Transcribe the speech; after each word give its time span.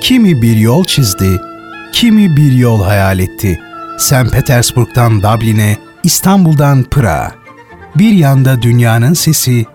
Kimi 0.00 0.42
bir 0.42 0.56
yol 0.56 0.84
çizdi, 0.84 1.40
kimi 1.92 2.36
bir 2.36 2.52
yol 2.52 2.82
hayal 2.82 3.18
etti. 3.18 3.60
St. 3.98 4.32
Petersburg'dan 4.32 5.22
Dublin'e, 5.22 5.76
İstanbul'dan 6.04 6.82
Pırağa. 6.82 7.32
Bir 7.96 8.12
yanda 8.12 8.62
dünyanın 8.62 9.14
sesi, 9.14 9.66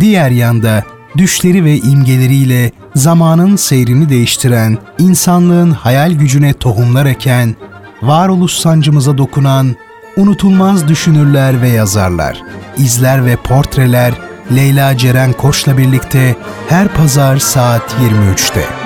diğer 0.00 0.30
yanda 0.30 0.82
düşleri 1.16 1.64
ve 1.64 1.76
imgeleriyle 1.76 2.72
zamanın 2.94 3.56
seyrini 3.56 4.08
değiştiren, 4.08 4.78
insanlığın 4.98 5.70
hayal 5.70 6.12
gücüne 6.12 6.52
tohumlar 6.52 7.06
eken, 7.06 7.56
varoluş 8.02 8.52
sancımıza 8.52 9.18
dokunan, 9.18 9.76
unutulmaz 10.16 10.88
düşünürler 10.88 11.62
ve 11.62 11.68
yazarlar, 11.68 12.42
izler 12.78 13.26
ve 13.26 13.36
portreler 13.36 14.12
Leyla 14.56 14.96
Ceren 14.96 15.32
Koç'la 15.32 15.78
birlikte 15.78 16.36
her 16.68 16.88
pazar 16.88 17.36
saat 17.36 17.94
23'te. 18.02 18.81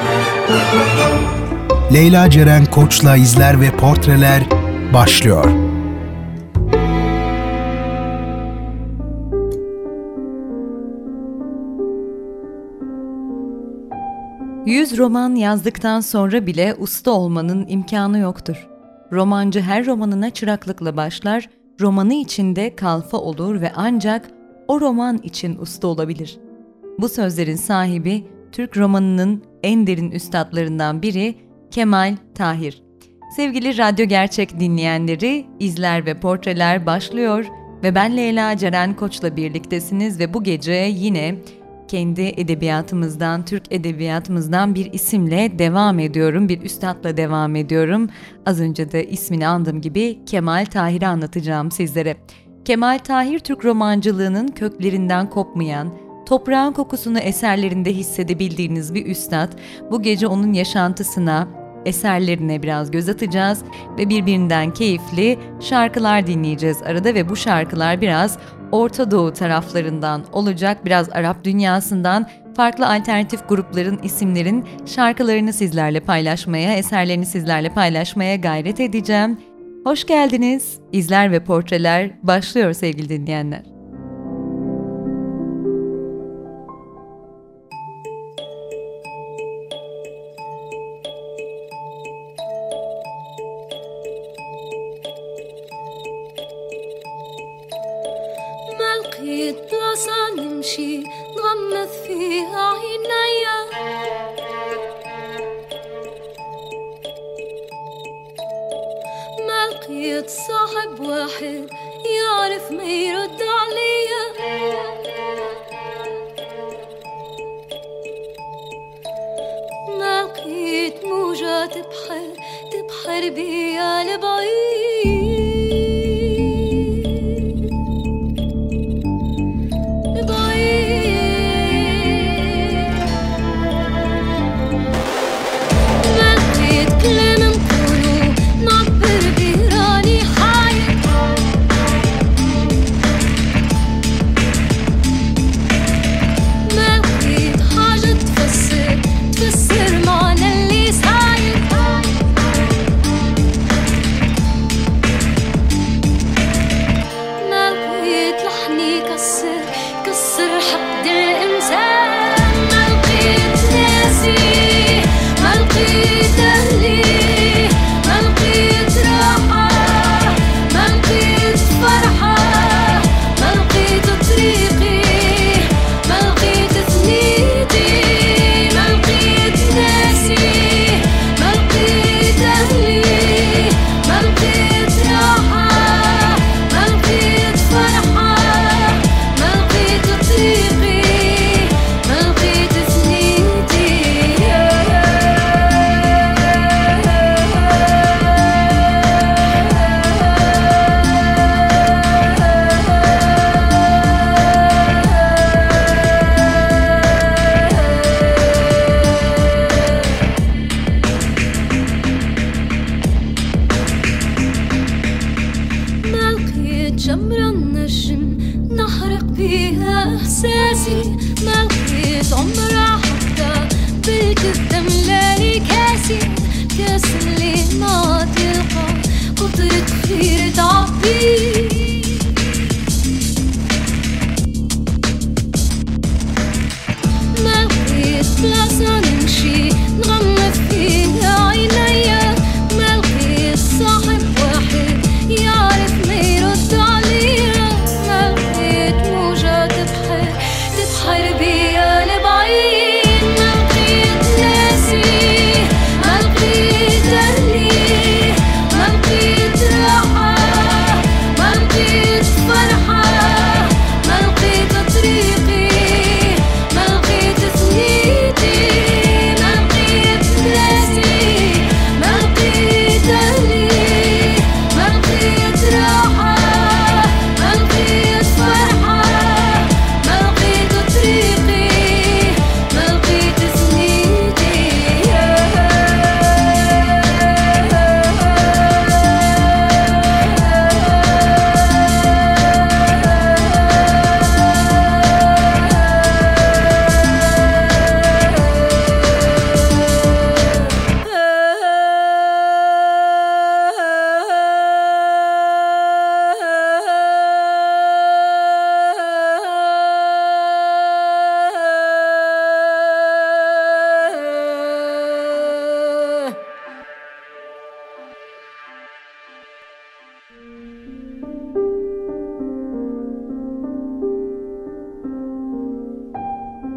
Leyla 1.93 2.31
Ceren 2.31 2.65
Koç'la 2.65 3.17
izler 3.17 3.61
ve 3.61 3.71
portreler 3.71 4.43
başlıyor. 4.95 5.51
Yüz 14.67 14.99
roman 14.99 15.35
yazdıktan 15.35 16.01
sonra 16.01 16.47
bile 16.47 16.75
usta 16.79 17.11
olmanın 17.11 17.67
imkanı 17.69 18.19
yoktur. 18.19 18.69
Romancı 19.13 19.61
her 19.61 19.87
romanına 19.87 20.31
çıraklıkla 20.31 20.97
başlar, 20.97 21.49
romanı 21.81 22.15
içinde 22.15 22.77
kalfa 22.77 23.19
olur 23.19 23.61
ve 23.61 23.73
ancak 23.77 24.31
o 24.69 24.81
roman 24.81 25.19
için 25.23 25.59
usta 25.59 25.89
olabilir. 25.89 26.39
Bu 26.99 27.09
sözlerin 27.09 27.57
sahibi 27.57 28.36
Türk 28.53 28.77
romanının 28.77 29.45
en 29.63 29.87
derin 29.87 30.11
üstadlarından 30.11 31.03
biri 31.03 31.35
Kemal 31.71 32.17
Tahir. 32.35 32.83
Sevgili 33.37 33.79
radyo 33.79 34.07
gerçek 34.07 34.61
dinleyenleri, 34.61 35.47
izler 35.61 36.07
ve 36.07 36.21
portreler 36.21 36.87
başlıyor 36.87 37.47
ve 37.83 37.95
ben 37.95 38.17
Leyla 38.17 38.57
Ceren 38.57 38.97
Koç'la 38.97 39.37
birliktesiniz 39.37 40.19
ve 40.19 40.35
bu 40.35 40.43
gece 40.43 40.73
yine 40.73 41.35
kendi 41.89 42.23
edebiyatımızdan, 42.23 43.45
Türk 43.45 43.73
edebiyatımızdan 43.73 44.75
bir 44.75 44.93
isimle 44.93 45.59
devam 45.59 45.99
ediyorum, 45.99 46.49
bir 46.49 46.63
üstadla 46.63 47.17
devam 47.17 47.57
ediyorum. 47.57 48.09
Az 48.47 48.61
önce 48.61 48.93
de 48.93 49.09
ismini 49.09 49.47
andığım 49.47 49.81
gibi 49.81 50.25
Kemal 50.27 50.65
Tahir'i 50.65 51.07
anlatacağım 51.07 51.71
sizlere. 51.71 52.17
Kemal 52.65 52.99
Tahir 52.99 53.39
Türk 53.39 53.65
romancılığının 53.65 54.49
köklerinden 54.49 55.31
kopmayan, 55.31 55.93
toprağın 56.27 56.73
kokusunu 56.73 57.19
eserlerinde 57.19 57.93
hissedebildiğiniz 57.93 58.95
bir 58.95 59.07
üstad. 59.07 59.53
Bu 59.91 60.03
gece 60.03 60.27
onun 60.27 60.53
yaşantısına, 60.53 61.49
eserlerine 61.87 62.63
biraz 62.63 62.91
göz 62.91 63.09
atacağız 63.09 63.63
ve 63.99 64.09
birbirinden 64.09 64.73
keyifli 64.73 65.39
şarkılar 65.61 66.27
dinleyeceğiz 66.27 66.83
arada 66.83 67.15
ve 67.15 67.29
bu 67.29 67.37
şarkılar 67.37 68.01
biraz 68.01 68.39
Orta 68.73 69.11
Doğu 69.11 69.33
taraflarından 69.33 70.25
olacak, 70.33 70.85
biraz 70.85 71.09
Arap 71.09 71.45
dünyasından 71.45 72.27
farklı 72.57 72.89
alternatif 72.89 73.49
grupların, 73.49 73.99
isimlerin 74.03 74.65
şarkılarını 74.87 75.53
sizlerle 75.53 76.01
paylaşmaya, 76.01 76.75
eserlerini 76.75 77.27
sizlerle 77.27 77.69
paylaşmaya 77.69 78.37
gayret 78.37 78.81
edeceğim. 78.81 79.41
Hoş 79.85 80.07
geldiniz. 80.07 80.79
İzler 80.93 81.33
ve 81.33 81.45
portreler 81.45 82.11
başlıyor 82.23 82.73
sevgili 82.73 83.09
dinleyenler. 83.09 83.76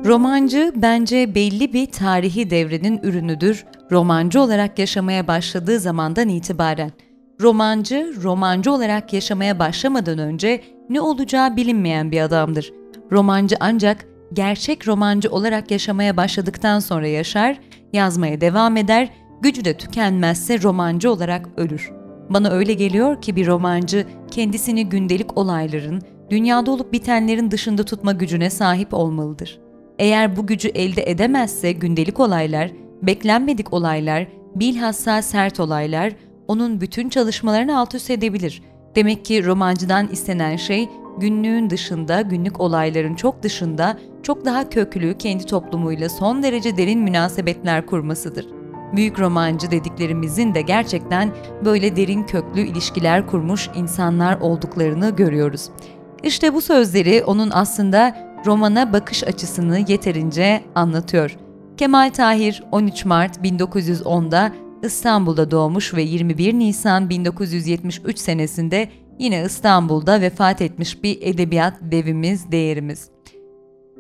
Romancı 0.10 0.74
bence 0.76 1.36
belli 1.36 1.74
bir 1.74 1.86
tarihi 1.86 2.50
devrenin 2.50 3.00
ürünüdür. 3.04 3.66
Romancı 3.92 4.42
olarak 4.42 4.80
yaşamaya 4.80 5.28
başladığı 5.28 5.80
zamandan 5.80 6.30
itibaren. 6.30 6.92
Romancı, 7.42 8.14
romancı 8.24 8.72
olarak 8.72 9.14
yaşamaya 9.14 9.60
başlamadan 9.60 10.20
önce 10.20 10.62
ne 10.90 11.02
olacağı 11.02 11.56
bilinmeyen 11.56 12.12
bir 12.12 12.22
adamdır. 12.22 12.74
Romancı 13.12 13.56
ancak 13.60 14.06
gerçek 14.34 14.88
romancı 14.88 15.30
olarak 15.30 15.72
yaşamaya 15.72 16.18
başladıktan 16.18 16.80
sonra 16.80 17.08
yaşar, 17.08 17.60
yazmaya 17.94 18.42
devam 18.42 18.78
eder, 18.78 19.10
gücü 19.42 19.66
de 19.66 19.78
tükenmezse 19.78 20.62
romancı 20.62 21.12
olarak 21.12 21.50
ölür. 21.58 21.92
Bana 22.30 22.50
öyle 22.50 22.74
geliyor 22.74 23.22
ki 23.22 23.36
bir 23.36 23.48
romancı 23.48 24.06
kendisini 24.32 24.90
gündelik 24.90 25.38
olayların, 25.38 26.02
dünyada 26.30 26.72
olup 26.72 26.94
bitenlerin 26.94 27.52
dışında 27.52 27.84
tutma 27.84 28.12
gücüne 28.12 28.50
sahip 28.50 28.94
olmalıdır. 28.94 29.69
Eğer 30.00 30.38
bu 30.38 30.48
gücü 30.48 30.68
elde 30.68 31.10
edemezse 31.12 31.72
gündelik 31.72 32.20
olaylar, 32.20 32.72
beklenmedik 33.02 33.74
olaylar, 33.74 34.28
bilhassa 34.56 35.22
sert 35.22 35.60
olaylar 35.60 36.14
onun 36.48 36.82
bütün 36.82 37.10
çalışmalarını 37.10 37.80
alt 37.80 37.96
üst 37.96 38.10
edebilir. 38.10 38.62
Demek 38.96 39.26
ki 39.26 39.46
romancıdan 39.46 40.08
istenen 40.12 40.56
şey 40.56 40.90
günlüğün 41.18 41.70
dışında, 41.70 42.22
günlük 42.22 42.60
olayların 42.60 43.16
çok 43.16 43.44
dışında 43.44 43.98
çok 44.24 44.46
daha 44.46 44.70
köklü 44.70 45.18
kendi 45.18 45.46
toplumuyla 45.46 46.10
son 46.10 46.44
derece 46.44 46.78
derin 46.78 47.00
münasebetler 47.00 47.86
kurmasıdır. 47.86 48.48
Büyük 48.96 49.20
romancı 49.20 49.72
dediklerimizin 49.72 50.56
de 50.56 50.62
gerçekten 50.62 51.32
böyle 51.66 51.96
derin 51.96 52.24
köklü 52.24 52.62
ilişkiler 52.62 53.28
kurmuş 53.28 53.70
insanlar 53.76 54.40
olduklarını 54.40 55.10
görüyoruz. 55.10 55.70
İşte 56.24 56.54
bu 56.54 56.62
sözleri 56.62 57.24
onun 57.24 57.50
aslında 57.54 58.29
romana 58.46 58.94
bakış 58.94 59.24
açısını 59.24 59.80
yeterince 59.88 60.62
anlatıyor. 60.76 61.38
Kemal 61.78 62.10
Tahir 62.10 62.64
13 62.72 63.06
Mart 63.06 63.38
1910'da 63.38 64.52
İstanbul'da 64.84 65.52
doğmuş 65.52 65.94
ve 65.94 66.02
21 66.02 66.54
Nisan 66.54 67.10
1973 67.10 68.20
senesinde 68.20 68.90
yine 69.20 69.44
İstanbul'da 69.46 70.22
vefat 70.22 70.62
etmiş 70.62 71.04
bir 71.04 71.18
edebiyat 71.22 71.74
devimiz, 71.82 72.52
değerimiz. 72.52 73.10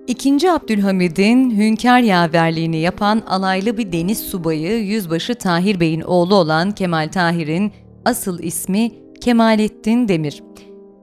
İkinci 0.07 0.51
Abdülhamid'in 0.51 1.57
hünkâr 1.57 1.99
yaverliğini 1.99 2.77
yapan 2.77 3.21
alaylı 3.27 3.77
bir 3.77 3.91
deniz 3.91 4.19
subayı 4.19 4.83
Yüzbaşı 4.83 5.35
Tahir 5.35 5.79
Bey'in 5.79 6.01
oğlu 6.01 6.35
olan 6.35 6.71
Kemal 6.71 7.07
Tahir'in 7.11 7.71
asıl 8.05 8.39
ismi 8.39 8.91
Kemalettin 9.21 10.07
Demir. 10.07 10.43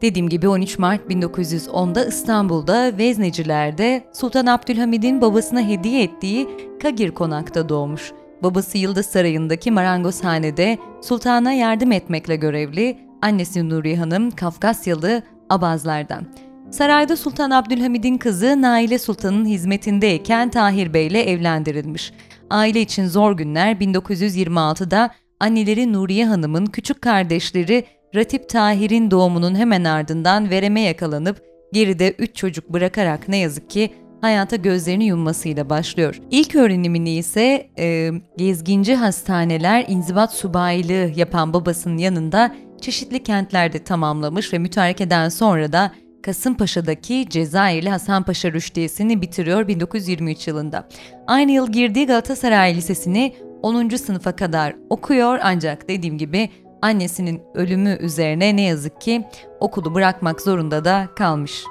Dediğim 0.03 0.29
gibi 0.29 0.49
13 0.49 0.79
Mart 0.79 1.11
1910'da 1.11 2.05
İstanbul'da 2.05 2.99
Vezneciler'de 2.99 4.05
Sultan 4.13 4.47
Abdülhamid'in 4.47 5.21
babasına 5.21 5.69
hediye 5.69 6.03
ettiği 6.03 6.49
Kagir 6.83 7.11
konakta 7.11 7.69
doğmuş. 7.69 8.13
Babası 8.43 8.79
Yıldız 8.79 9.07
Sarayı'ndaki 9.07 9.71
marangozhanede 9.71 10.79
sultana 11.03 11.53
yardım 11.53 11.93
etmekle 11.93 12.37
görevli, 12.37 12.99
annesi 13.23 13.69
Nuriye 13.69 13.97
Hanım 13.97 14.31
Kafkasyalı 14.31 15.23
Abazlardan. 15.51 16.27
Sarayda 16.71 17.17
Sultan 17.17 17.51
Abdülhamid'in 17.51 18.19
kızı 18.19 18.63
Naile 18.63 18.99
Sultan'ın 18.99 19.47
hizmetindeyken 19.47 20.51
Tahir 20.51 20.95
Bey 20.95 21.07
ile 21.07 21.23
evlendirilmiş. 21.23 22.13
Aile 22.51 22.81
için 22.81 23.07
zor 23.07 23.37
günler 23.37 23.73
1926'da 23.73 25.11
anneleri 25.41 25.93
Nuriye 25.93 26.27
Hanım'ın 26.27 26.67
küçük 26.67 27.03
kardeşleri 27.03 27.85
Ratip 28.17 28.49
Tahir'in 28.49 29.11
doğumunun 29.11 29.55
hemen 29.55 29.85
ardından 29.85 30.51
vereme 30.51 30.81
yakalanıp 30.81 31.43
geride 31.73 32.15
3 32.19 32.35
çocuk 32.37 32.73
bırakarak 32.73 33.29
ne 33.29 33.37
yazık 33.37 33.71
ki 33.71 33.91
hayata 34.21 34.57
gözlerini 34.57 35.05
yummasıyla 35.05 35.71
başlıyor. 35.71 36.21
İlk 36.31 36.55
öğrenimini 36.55 37.11
ise 37.11 37.71
e, 37.79 38.11
gezginci 38.37 38.95
hastaneler 38.95 39.85
inzibat 39.89 40.35
subaylığı 40.35 41.13
yapan 41.17 41.53
babasının 41.53 41.99
yanında 41.99 42.55
çeşitli 42.81 43.23
kentlerde 43.23 43.85
tamamlamış 43.85 44.53
ve 44.53 44.59
mütarekeden 44.59 45.29
sonra 45.29 45.73
da 45.73 45.93
Kasımpaşa'daki 46.23 47.27
Cezayirli 47.31 47.91
Hasanpaşa 47.91 48.53
Rüştiyesini 48.53 49.23
bitiriyor 49.23 49.69
1923 49.69 50.49
yılında. 50.49 50.89
Aynı 51.27 51.53
yıl 51.53 51.73
girdiği 51.73 52.07
Galatasaray 52.07 52.75
Lisesi'ni 52.75 53.35
10. 53.63 53.89
sınıfa 53.89 54.37
kadar 54.37 54.77
okuyor 54.91 55.39
ancak 55.43 55.89
dediğim 55.89 56.19
gibi 56.19 56.51
annesinin 56.83 57.43
ölümü 57.55 57.99
üzerine 58.01 58.57
ne 58.57 58.63
yazık 58.63 59.01
ki 59.01 59.25
okulu 59.61 59.95
bırakmak 59.95 60.41
zorunda 60.41 60.85
da 60.85 61.09
kalmış. 61.17 61.63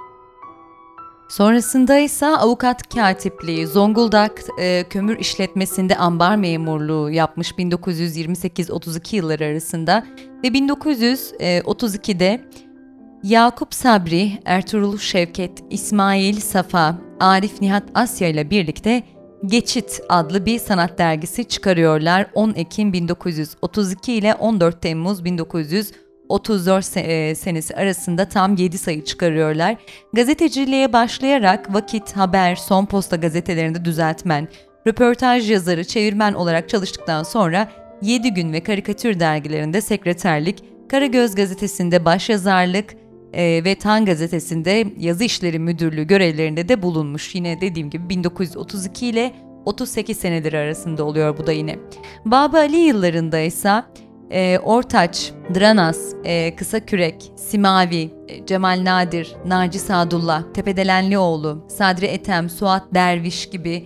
Sonrasında 1.30 1.98
ise 1.98 2.26
avukat 2.26 2.96
katipliği, 2.96 3.68
Zonguldak 3.68 4.42
e, 4.60 4.84
kömür 4.90 5.20
işletmesinde 5.20 5.96
ambar 5.96 6.36
memurluğu 6.36 7.10
yapmış 7.10 7.52
1928-32 7.52 9.16
yılları 9.16 9.46
arasında 9.46 10.06
ve 10.44 10.48
1932'de 10.48 12.42
Yakup 13.24 13.74
Sabri, 13.74 14.32
Ertuğrul 14.46 14.98
Şevket, 14.98 15.52
İsmail 15.70 16.40
Safa, 16.40 16.98
Arif 17.20 17.62
Nihat 17.62 17.84
Asya 17.94 18.28
ile 18.28 18.50
birlikte 18.50 19.04
Geçit 19.46 20.02
adlı 20.10 20.46
bir 20.46 20.60
sanat 20.60 20.98
dergisi 20.98 21.46
çıkarıyorlar. 21.46 22.28
10 22.34 22.54
Ekim 22.54 22.94
1932 22.94 24.14
ile 24.14 24.36
14 24.36 24.82
Temmuz 24.82 25.26
1934 25.26 26.98
e, 26.98 27.36
senesi 27.36 27.76
arasında 27.76 28.30
tam 28.30 28.56
7 28.56 28.78
sayı 28.78 29.04
çıkarıyorlar. 29.04 29.76
Gazeteciliğe 30.14 30.94
başlayarak 30.94 31.74
Vakit, 31.74 32.18
Haber, 32.18 32.56
Son 32.56 32.86
Posta 32.86 33.16
gazetelerinde 33.16 33.86
düzeltmen, 33.86 34.48
röportaj 34.88 35.52
yazarı, 35.52 35.84
çevirmen 35.84 36.34
olarak 36.34 36.70
çalıştıktan 36.70 37.24
sonra 37.24 37.72
7 38.02 38.34
gün 38.34 38.54
ve 38.54 38.64
karikatür 38.64 39.20
dergilerinde 39.20 39.82
sekreterlik, 39.82 40.64
Karagöz 40.90 41.36
gazetesinde 41.36 42.06
başyazarlık, 42.06 42.96
e, 43.36 43.64
ve 43.66 43.76
Tan 43.76 44.06
gazetesinde 44.06 44.88
yazı 45.00 45.24
işleri 45.24 45.60
müdürlüğü 45.60 46.04
görevlerinde 46.04 46.70
de 46.70 46.82
bulunmuş. 46.82 47.36
Yine 47.36 47.62
dediğim 47.62 47.90
gibi 47.90 48.10
1932 48.10 49.08
ile 49.08 49.32
38 49.66 50.18
senedir 50.18 50.54
arasında 50.54 51.04
oluyor 51.04 51.38
bu 51.38 51.48
da 51.48 51.52
yine. 51.52 51.80
Baba 52.26 52.58
Ali 52.58 52.78
yıllarında 52.78 53.40
ise 53.40 53.84
e, 54.32 54.60
Ortaç, 54.64 55.32
Dranas, 55.56 56.14
e, 56.24 56.56
Kısa 56.56 56.80
Kürek, 56.80 57.32
Simavi, 57.36 58.10
e, 58.28 58.46
Cemal 58.46 58.86
Nadir, 58.86 59.36
Naci 59.46 59.80
Sadullah, 59.80 60.44
Tepedelenlioğlu, 60.54 61.66
Sadri 61.70 62.06
Etem, 62.06 62.50
Suat 62.50 62.84
Derviş 62.94 63.50
gibi, 63.50 63.84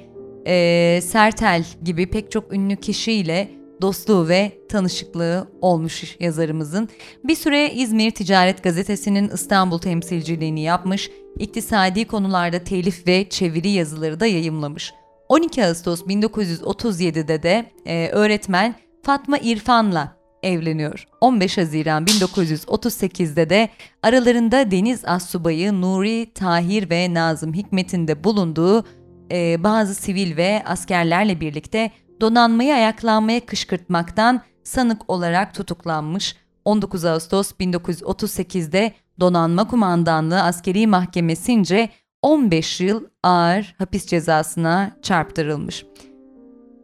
e, 0.47 0.99
Sertel 1.03 1.65
gibi 1.83 2.09
pek 2.09 2.31
çok 2.31 2.53
ünlü 2.53 2.75
kişiyle 2.75 3.58
dostluğu 3.81 4.27
ve 4.27 4.51
tanışıklığı 4.69 5.47
olmuş 5.61 6.15
yazarımızın. 6.19 6.89
Bir 7.23 7.35
süre 7.35 7.73
İzmir 7.73 8.11
Ticaret 8.11 8.63
Gazetesi'nin 8.63 9.29
İstanbul 9.29 9.79
temsilciliğini 9.79 10.61
yapmış, 10.61 11.09
iktisadi 11.39 12.07
konularda 12.07 12.63
telif 12.63 13.07
ve 13.07 13.29
çeviri 13.29 13.69
yazıları 13.69 14.19
da 14.19 14.25
yayımlamış. 14.25 14.93
12 15.29 15.65
Ağustos 15.65 16.01
1937'de 16.01 17.43
de 17.43 17.65
e, 17.85 18.09
öğretmen 18.09 18.75
Fatma 19.03 19.37
İrfan'la 19.37 20.19
evleniyor. 20.43 21.07
15 21.21 21.57
Haziran 21.57 22.05
1938'de 22.05 23.49
de 23.49 23.69
aralarında 24.03 24.71
Deniz 24.71 25.05
Assubayı 25.05 25.81
Nuri 25.81 26.33
Tahir 26.33 26.89
ve 26.89 27.13
Nazım 27.13 27.53
Hikmet'in 27.53 28.07
de 28.07 28.23
bulunduğu 28.23 28.83
e, 29.31 29.63
bazı 29.63 29.95
sivil 29.95 30.37
ve 30.37 30.63
askerlerle 30.65 31.39
birlikte 31.39 31.91
donanmayı 32.21 32.73
ayaklanmaya 32.73 33.45
kışkırtmaktan 33.45 34.41
sanık 34.63 35.09
olarak 35.09 35.53
tutuklanmış. 35.53 36.35
19 36.65 37.05
Ağustos 37.05 37.51
1938'de 37.51 38.93
Donanma 39.19 39.67
Kumandanlığı 39.67 40.41
Askeri 40.41 40.87
Mahkemesince 40.87 41.89
15 42.21 42.81
yıl 42.81 43.03
ağır 43.23 43.75
hapis 43.77 44.05
cezasına 44.05 44.91
çarptırılmış. 45.01 45.85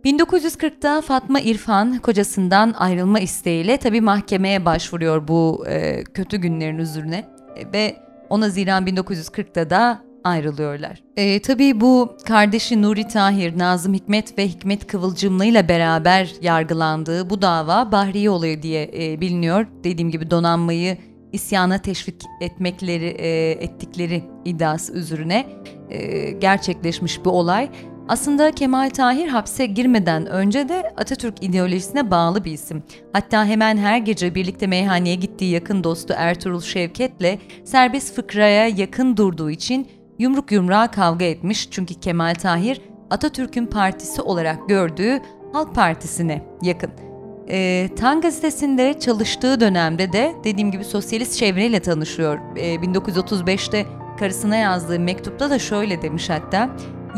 1940'da 0.06 1.01
Fatma 1.01 1.39
İrfan 1.39 1.98
kocasından 1.98 2.74
ayrılma 2.77 3.20
isteğiyle 3.20 3.77
tabi 3.77 4.01
mahkemeye 4.01 4.65
başvuruyor 4.65 5.27
bu 5.27 5.65
e, 5.68 6.04
kötü 6.04 6.38
günlerin 6.38 6.77
üzerine 6.77 7.25
ve 7.74 7.96
10 8.30 8.42
Haziran 8.42 8.86
1940'da 8.86 9.70
da 9.70 10.05
ayrılıyorlar. 10.25 11.03
E, 11.17 11.41
tabii 11.41 11.82
bu 11.82 12.17
kardeşi 12.25 12.82
Nuri 12.82 13.08
Tahir, 13.08 13.58
Nazım 13.58 13.94
Hikmet 13.94 14.38
ve 14.38 14.48
Hikmet 14.48 14.88
Kıvılcımlı 14.88 15.46
ile 15.46 15.70
beraber 15.70 16.34
yargılandığı 16.41 17.29
bu 17.29 17.41
dava 17.41 17.91
Bahriye 17.91 18.29
olayı 18.29 18.63
diye 18.63 18.91
e, 18.94 19.22
biliniyor. 19.22 19.67
Dediğim 19.84 20.12
gibi 20.12 20.32
donanmayı 20.32 20.98
isyana 21.34 21.77
teşvik 21.77 22.22
etmekleri 22.41 23.05
e, 23.05 23.51
ettikleri 23.51 24.24
iddiası 24.46 24.94
üzerine 24.94 25.46
e, 25.89 26.32
gerçekleşmiş 26.32 27.20
bir 27.20 27.29
olay. 27.29 27.70
Aslında 28.08 28.51
Kemal 28.51 28.89
Tahir 28.89 29.27
hapse 29.27 29.65
girmeden 29.65 30.25
önce 30.25 30.70
de 30.70 30.94
Atatürk 30.98 31.44
ideolojisine 31.44 32.12
bağlı 32.12 32.46
bir 32.46 32.51
isim. 32.51 32.84
Hatta 33.13 33.46
hemen 33.46 33.77
her 33.77 33.98
gece 33.98 34.36
birlikte 34.36 34.67
meyhaneye 34.67 35.15
gittiği 35.15 35.51
yakın 35.51 35.84
dostu 35.84 36.13
Ertuğrul 36.17 36.62
Şevket'le 36.62 37.39
serbest 37.63 38.15
fıkraya 38.15 38.67
yakın 38.67 39.17
durduğu 39.17 39.50
için 39.50 39.88
yumruk 40.19 40.51
yumruğa 40.51 40.91
kavga 40.91 41.25
etmiş 41.25 41.67
çünkü 41.72 41.93
Kemal 41.93 42.34
Tahir 42.34 42.81
Atatürk'ün 43.10 43.65
partisi 43.65 44.22
olarak 44.22 44.69
gördüğü 44.69 45.22
Halk 45.53 45.75
Partisi'ne 45.75 46.41
yakın. 46.62 46.91
E, 47.50 47.89
Tan 47.95 48.22
gazetesinde 48.22 49.00
çalıştığı 49.00 49.60
dönemde 49.60 50.13
de 50.13 50.36
dediğim 50.43 50.72
gibi 50.72 50.84
sosyalist 50.84 51.38
çevreyle 51.39 51.79
tanışıyor. 51.79 52.39
E, 52.55 52.75
1935'te 52.75 53.86
karısına 54.19 54.55
yazdığı 54.55 55.00
mektupta 55.00 55.50
da 55.50 55.60
şöyle 55.60 56.01
demiş 56.01 56.29
hatta. 56.29 56.69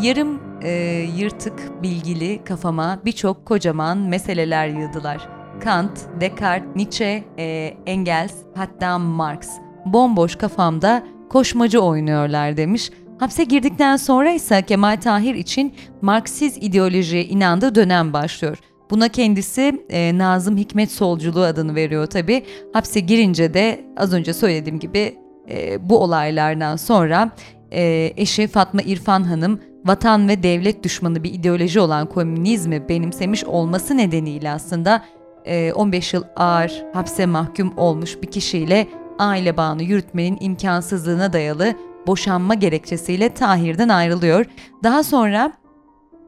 Yarım 0.02 0.42
e, 0.62 0.72
yırtık 1.18 1.84
bilgili 1.84 2.44
kafama 2.44 3.00
birçok 3.06 3.46
kocaman 3.46 3.98
meseleler 3.98 4.68
yığdılar. 4.68 5.30
Kant, 5.64 6.00
Descartes, 6.22 6.76
Nietzsche, 6.76 7.24
e, 7.38 7.74
Engels 7.86 8.34
hatta 8.56 8.98
Marx. 8.98 9.50
Bomboş 9.86 10.36
kafamda 10.36 11.04
koşmacı 11.30 11.80
oynuyorlar 11.80 12.58
demiş. 12.58 12.90
Hapse 13.20 13.44
girdikten 13.44 13.98
sonra 13.98 14.32
ise 14.32 14.62
Kemal 14.62 14.98
Tahir 15.02 15.36
için 15.36 15.74
Marksiz 16.02 16.58
ideolojiye 16.58 17.26
inandığı 17.26 17.76
dönem 17.76 18.14
başlıyor. 18.14 18.58
Buna 18.90 19.10
kendisi 19.10 19.86
e, 19.90 20.18
Nazım 20.18 20.58
Hikmet 20.58 20.92
Solculuğu 20.92 21.42
adını 21.42 21.76
veriyor 21.76 22.06
tabi. 22.06 22.44
Hapse 22.74 23.00
girince 23.00 23.54
de 23.54 23.86
az 23.98 24.14
önce 24.14 24.34
söylediğim 24.34 24.80
gibi 24.80 25.18
e, 25.50 25.90
bu 25.90 25.98
olaylardan 25.98 26.76
sonra 26.76 27.32
e, 27.72 28.14
eşi 28.18 28.48
Fatma 28.48 28.82
İrfan 28.82 29.24
Hanım 29.24 29.60
vatan 29.86 30.28
ve 30.28 30.44
devlet 30.44 30.84
düşmanı 30.84 31.24
bir 31.24 31.34
ideoloji 31.34 31.80
olan 31.80 32.10
komünizmi 32.10 32.90
benimsemiş 32.90 33.44
olması 33.44 33.98
nedeniyle 33.98 34.52
aslında 34.52 35.04
e, 35.46 35.74
15 35.74 36.14
yıl 36.14 36.24
ağır 36.36 36.84
hapse 36.94 37.26
mahkum 37.26 37.78
olmuş 37.78 38.22
bir 38.22 38.28
kişiyle 38.28 38.88
aile 39.20 39.58
bağını 39.58 39.84
yürütmenin 39.84 40.38
imkansızlığına 40.40 41.34
dayalı 41.34 41.74
boşanma 42.08 42.54
gerekçesiyle 42.54 43.34
Tahir'den 43.34 43.90
ayrılıyor. 43.90 44.46
Daha 44.84 45.04
sonra 45.04 45.54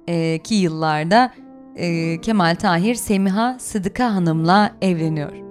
e, 0.08 0.40
ki 0.44 0.56
yıllarda 0.56 1.32
e, 1.76 2.22
Kemal 2.22 2.56
Tahir 2.56 2.96
Semiha 2.96 3.60
Sıdıka 3.60 4.16
Hanım'la 4.16 4.72
evleniyor. 4.82 5.50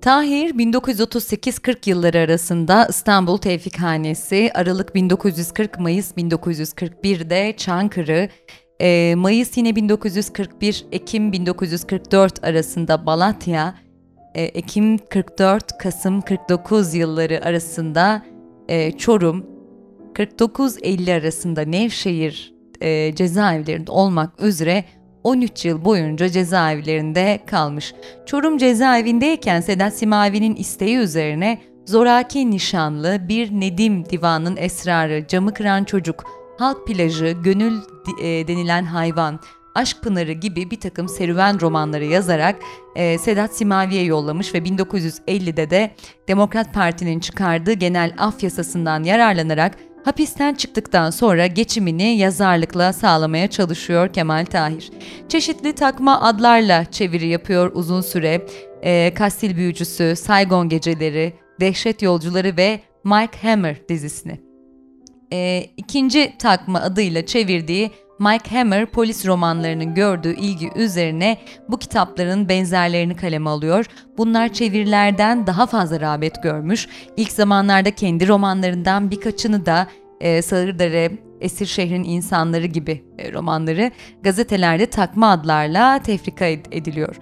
Tahir 0.00 0.54
1938-40 0.54 1.90
yılları 1.90 2.18
arasında 2.18 2.86
İstanbul 2.90 3.38
Tevfikhanesi, 3.38 4.50
Aralık 4.54 4.94
1940 4.94 5.80
Mayıs 5.80 6.12
1941'de 6.12 7.54
Çankırı, 7.56 8.28
e, 8.80 9.14
Mayıs 9.14 9.56
yine 9.56 9.76
1941 9.76 10.86
Ekim 10.92 11.32
1944 11.32 12.44
arasında 12.44 13.06
Balatya, 13.06 13.74
Ekim 14.42 14.98
44 14.98 15.78
Kasım 15.78 16.20
49 16.20 16.94
yılları 16.94 17.44
arasında 17.44 18.22
e, 18.68 18.92
Çorum, 18.92 19.46
49-50 20.14 21.20
arasında 21.20 21.60
Nevşehir 21.60 22.54
e, 22.80 23.14
cezaevlerinde 23.14 23.90
olmak 23.90 24.42
üzere 24.42 24.84
13 25.24 25.64
yıl 25.64 25.84
boyunca 25.84 26.28
cezaevlerinde 26.28 27.40
kalmış. 27.46 27.94
Çorum 28.26 28.58
cezaevindeyken 28.58 29.60
Sedat 29.60 29.94
Simavi'nin 29.94 30.56
isteği 30.56 30.96
üzerine 30.96 31.58
zoraki 31.86 32.50
nişanlı 32.50 33.28
bir 33.28 33.50
Nedim 33.50 34.04
Divan'ın 34.10 34.56
esrarı, 34.56 35.26
camı 35.28 35.54
kıran 35.54 35.84
çocuk, 35.84 36.24
halk 36.58 36.86
plajı, 36.86 37.36
gönül 37.44 37.78
e, 38.22 38.48
denilen 38.48 38.84
hayvan, 38.84 39.40
Aşk 39.78 40.02
Pınarı 40.02 40.32
gibi 40.32 40.70
bir 40.70 40.80
takım 40.80 41.08
serüven 41.08 41.60
romanları 41.60 42.04
yazarak 42.04 42.56
e, 42.96 43.18
Sedat 43.18 43.56
Simavi'ye 43.56 44.04
yollamış 44.04 44.54
ve 44.54 44.58
1950'de 44.58 45.70
de 45.70 45.90
Demokrat 46.28 46.74
Parti'nin 46.74 47.20
çıkardığı 47.20 47.72
genel 47.72 48.14
af 48.18 48.42
yasasından 48.42 49.04
yararlanarak 49.04 49.74
Hapisten 50.04 50.54
çıktıktan 50.54 51.10
sonra 51.10 51.46
geçimini 51.46 52.16
yazarlıkla 52.16 52.92
sağlamaya 52.92 53.50
çalışıyor 53.50 54.12
Kemal 54.12 54.44
Tahir. 54.44 54.90
Çeşitli 55.28 55.72
takma 55.72 56.20
adlarla 56.20 56.84
çeviri 56.84 57.28
yapıyor 57.28 57.70
uzun 57.74 58.00
süre. 58.00 58.46
E, 58.82 59.14
Kastil 59.14 59.56
Büyücüsü, 59.56 60.14
Saigon 60.16 60.68
Geceleri, 60.68 61.32
Dehşet 61.60 62.02
Yolcuları 62.02 62.56
ve 62.56 62.80
Mike 63.04 63.48
Hammer 63.48 63.88
dizisini. 63.88 64.40
E, 65.32 65.66
ikinci 65.76 66.32
takma 66.38 66.80
adıyla 66.80 67.26
çevirdiği 67.26 67.90
Mike 68.18 68.56
Hammer 68.56 68.86
polis 68.86 69.26
romanlarının 69.26 69.94
gördüğü 69.94 70.34
ilgi 70.34 70.70
üzerine 70.76 71.38
bu 71.68 71.78
kitapların 71.78 72.48
benzerlerini 72.48 73.16
kaleme 73.16 73.50
alıyor. 73.50 73.86
Bunlar 74.18 74.52
çevirilerden 74.52 75.46
daha 75.46 75.66
fazla 75.66 76.00
rağbet 76.00 76.42
görmüş. 76.42 76.88
İlk 77.16 77.32
zamanlarda 77.32 77.90
kendi 77.90 78.28
romanlarından 78.28 79.10
birkaçını 79.10 79.66
da 79.66 79.86
e, 80.20 80.42
Sağırdere, 80.42 81.10
Esir 81.40 81.66
Şehrin 81.66 82.04
İnsanları 82.04 82.66
gibi 82.66 83.04
e, 83.18 83.32
romanları 83.32 83.90
gazetelerde 84.22 84.86
takma 84.86 85.30
adlarla 85.30 85.98
tefrika 86.02 86.46
ediliyor. 86.46 87.16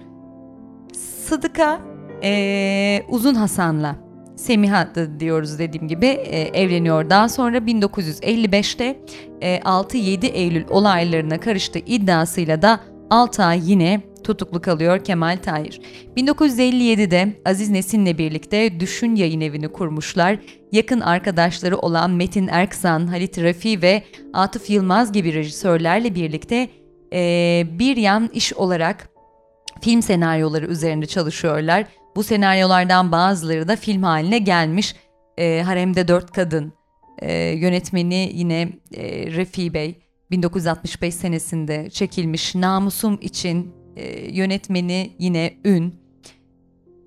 Sıdıka 0.93 1.79
e, 2.23 3.03
Uzun 3.09 3.35
Hasan'la 3.35 4.06
Semiha 4.37 4.89
diyoruz 5.19 5.59
dediğim 5.59 5.87
gibi 5.87 6.05
e, 6.05 6.41
evleniyor. 6.41 7.09
Daha 7.09 7.29
sonra 7.29 7.57
1955'te 7.57 8.99
e, 9.41 9.57
6-7 9.57 10.25
Eylül 10.25 10.65
olaylarına 10.69 11.39
karıştığı 11.39 11.79
iddiasıyla 11.79 12.61
da 12.61 12.79
6 13.09 13.43
ay 13.43 13.71
yine 13.71 14.01
tutuklu 14.23 14.61
kalıyor 14.61 15.03
Kemal 15.03 15.37
Tahir. 15.37 15.81
1957'de 16.17 17.41
Aziz 17.45 17.69
Nesin'le 17.69 18.17
birlikte 18.17 18.79
Düşün 18.79 19.15
Yayın 19.15 19.41
Evi'ni 19.41 19.67
kurmuşlar. 19.67 20.39
Yakın 20.71 20.99
arkadaşları 20.99 21.77
olan 21.77 22.11
Metin 22.11 22.47
Erksan, 22.47 23.07
Halit 23.07 23.43
Rafi 23.43 23.81
ve 23.81 24.03
Atıf 24.33 24.69
Yılmaz 24.69 25.11
gibi 25.11 25.33
rejisörlerle 25.33 26.15
birlikte 26.15 26.69
e, 27.13 27.63
bir 27.71 27.97
yan 27.97 28.29
iş 28.33 28.53
olarak 28.53 29.09
film 29.81 30.01
senaryoları 30.01 30.65
üzerinde 30.65 31.05
çalışıyorlar. 31.05 31.85
Bu 32.17 32.23
senaryolardan 32.23 33.11
bazıları 33.11 33.67
da 33.67 33.75
film 33.75 34.03
haline 34.03 34.39
gelmiş. 34.39 34.95
E, 35.37 35.61
Haremde 35.65 36.07
Dört 36.07 36.31
Kadın, 36.31 36.73
e, 37.19 37.33
yönetmeni 37.33 38.31
yine 38.33 38.69
e, 38.93 39.31
Refi 39.31 39.73
Bey 39.73 39.95
1965 40.31 41.15
senesinde 41.15 41.89
çekilmiş 41.89 42.55
Namusum 42.55 43.17
için 43.21 43.73
e, 43.95 44.31
yönetmeni 44.31 45.15
yine 45.19 45.53
Ün. 45.65 45.95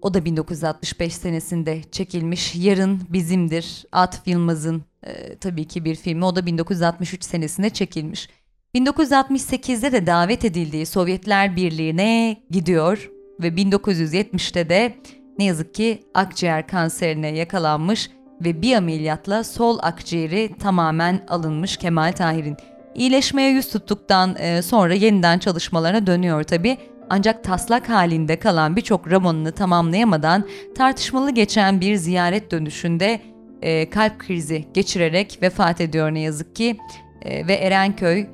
O 0.02 0.14
da 0.14 0.25
1965 0.25 1.14
senesinde 1.14 1.83
çekilmiş 1.93 2.55
Yarın 2.55 3.00
Bizimdir 3.09 3.85
Atıf 3.93 4.26
Yılmaz'ın 4.26 4.83
e, 5.07 5.37
tabii 5.37 5.64
ki 5.64 5.85
bir 5.85 5.95
filmi. 5.95 6.25
O 6.25 6.37
da 6.37 6.47
1963 6.47 7.25
senesinde 7.25 7.71
çekilmiş. 7.71 8.29
1968'de 8.75 9.93
de 9.93 10.07
davet 10.07 10.45
edildiği 10.45 10.87
Sovyetler 10.87 11.57
Birliği'ne 11.57 12.43
gidiyor 12.50 13.11
ve 13.42 13.49
1970'te 13.49 14.68
de 14.68 14.94
ne 15.38 15.44
yazık 15.44 15.75
ki 15.75 16.02
akciğer 16.14 16.66
kanserine 16.66 17.28
yakalanmış 17.28 18.11
ve 18.44 18.62
bir 18.62 18.76
ameliyatla 18.76 19.44
sol 19.44 19.78
akciğeri 19.82 20.50
tamamen 20.59 21.25
alınmış 21.28 21.76
Kemal 21.76 22.12
Tahir'in. 22.12 22.56
İyileşmeye 22.94 23.50
yüz 23.50 23.70
tuttuktan 23.70 24.37
e, 24.38 24.62
sonra 24.62 24.94
yeniden 24.94 25.38
çalışmalarına 25.38 26.06
dönüyor 26.06 26.42
tabi. 26.42 26.78
Ancak 27.11 27.44
taslak 27.44 27.88
halinde 27.88 28.38
kalan 28.38 28.76
birçok 28.76 29.11
romanını 29.11 29.52
tamamlayamadan 29.52 30.44
tartışmalı 30.76 31.30
geçen 31.30 31.80
bir 31.80 31.97
ziyaret 31.97 32.50
dönüşünde 32.50 33.20
e, 33.62 33.90
kalp 33.90 34.18
krizi 34.18 34.64
geçirerek 34.75 35.38
vefat 35.42 35.80
ediyor 35.80 36.14
ne 36.14 36.20
yazık 36.20 36.56
ki. 36.56 36.76
E, 37.23 37.47
ve 37.47 37.54
Erenköy 37.54 38.26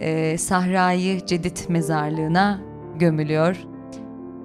e, 0.00 0.38
Sahrayı 0.38 1.26
Cedid 1.26 1.56
mezarlığına 1.68 2.60
gömülüyor. 2.98 3.71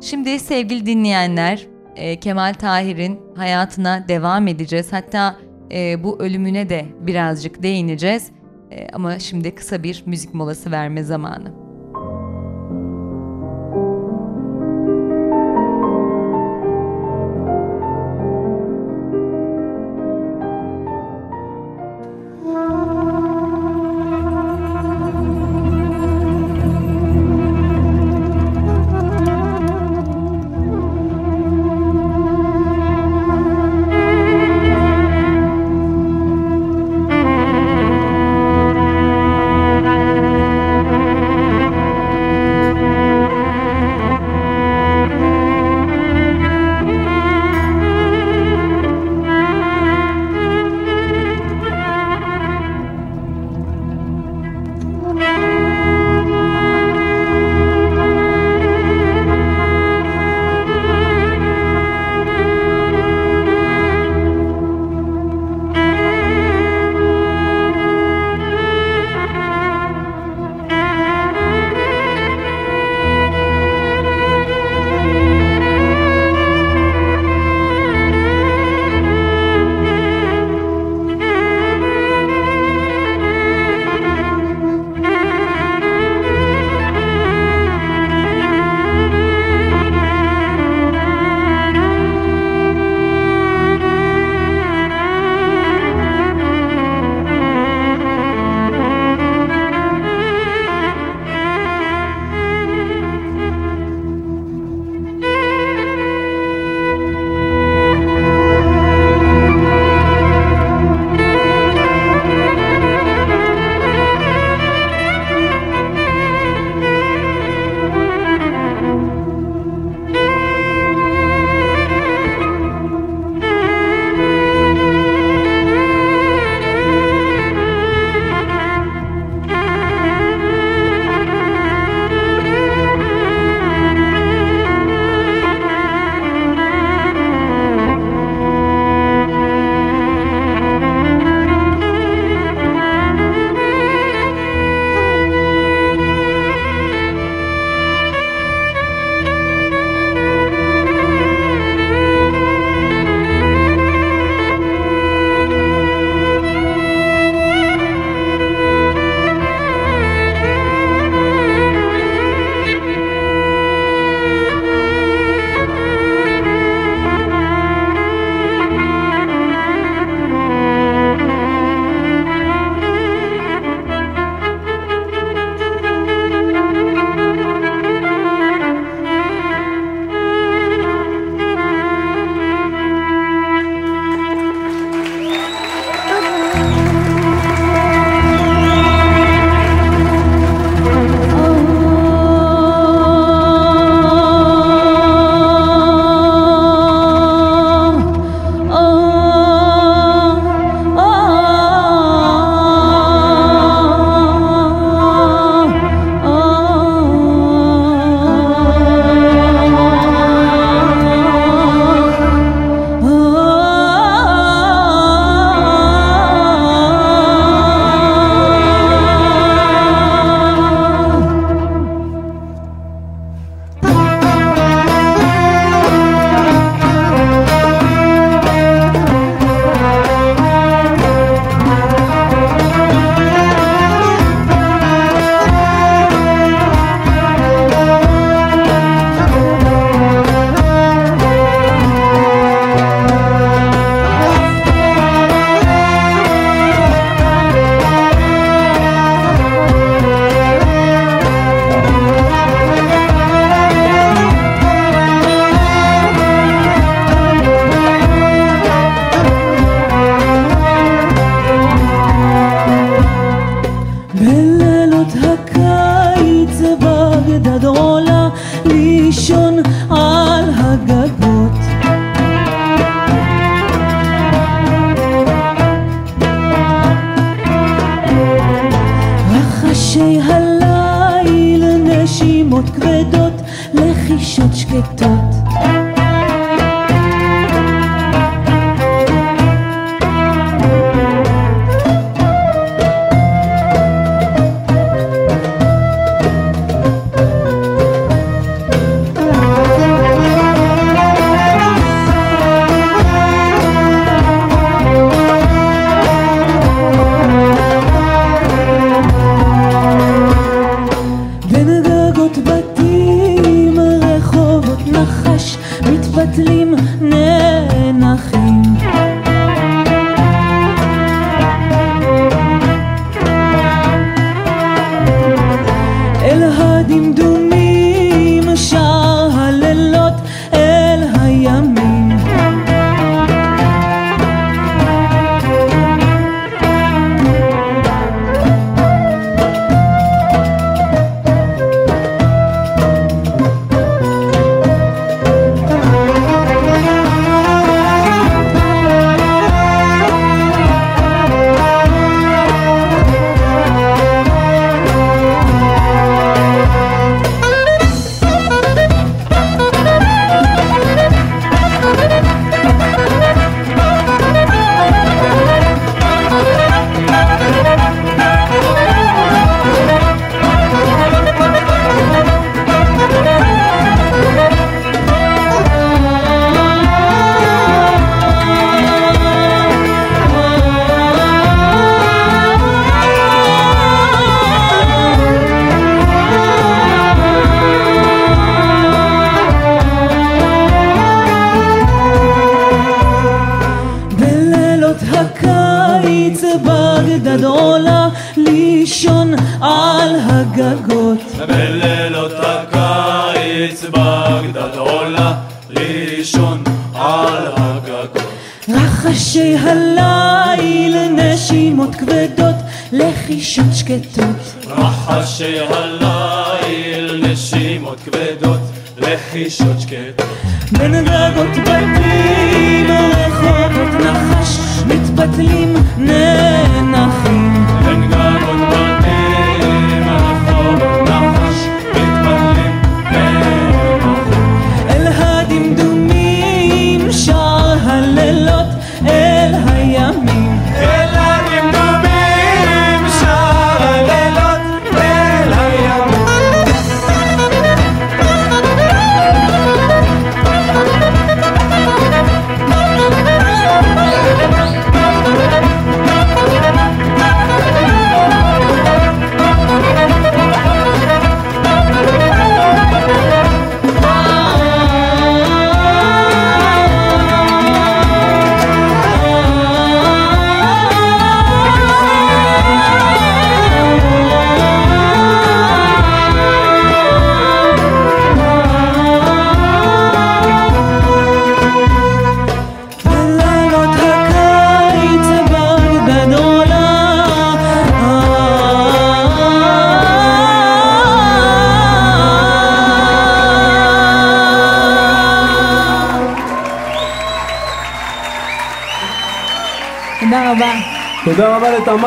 Şimdi 0.02 0.40
sevgili 0.40 0.86
dinleyenler 0.86 1.68
e, 1.96 2.20
Kemal 2.20 2.54
Tahir'in 2.54 3.20
hayatına 3.36 4.08
devam 4.08 4.48
edeceğiz. 4.48 4.94
Hatta 4.94 5.36
e, 5.72 6.04
bu 6.04 6.20
ölümüne 6.20 6.70
de 6.70 6.86
birazcık 7.00 7.64
değineceğiz. 7.64 8.32
E, 8.72 8.88
ama 8.94 9.20
şimdi 9.20 9.56
kısa 9.56 9.84
bir 9.84 10.04
müzik 10.06 10.34
molası 10.34 10.72
verme 10.72 11.04
zamanı. 11.04 11.67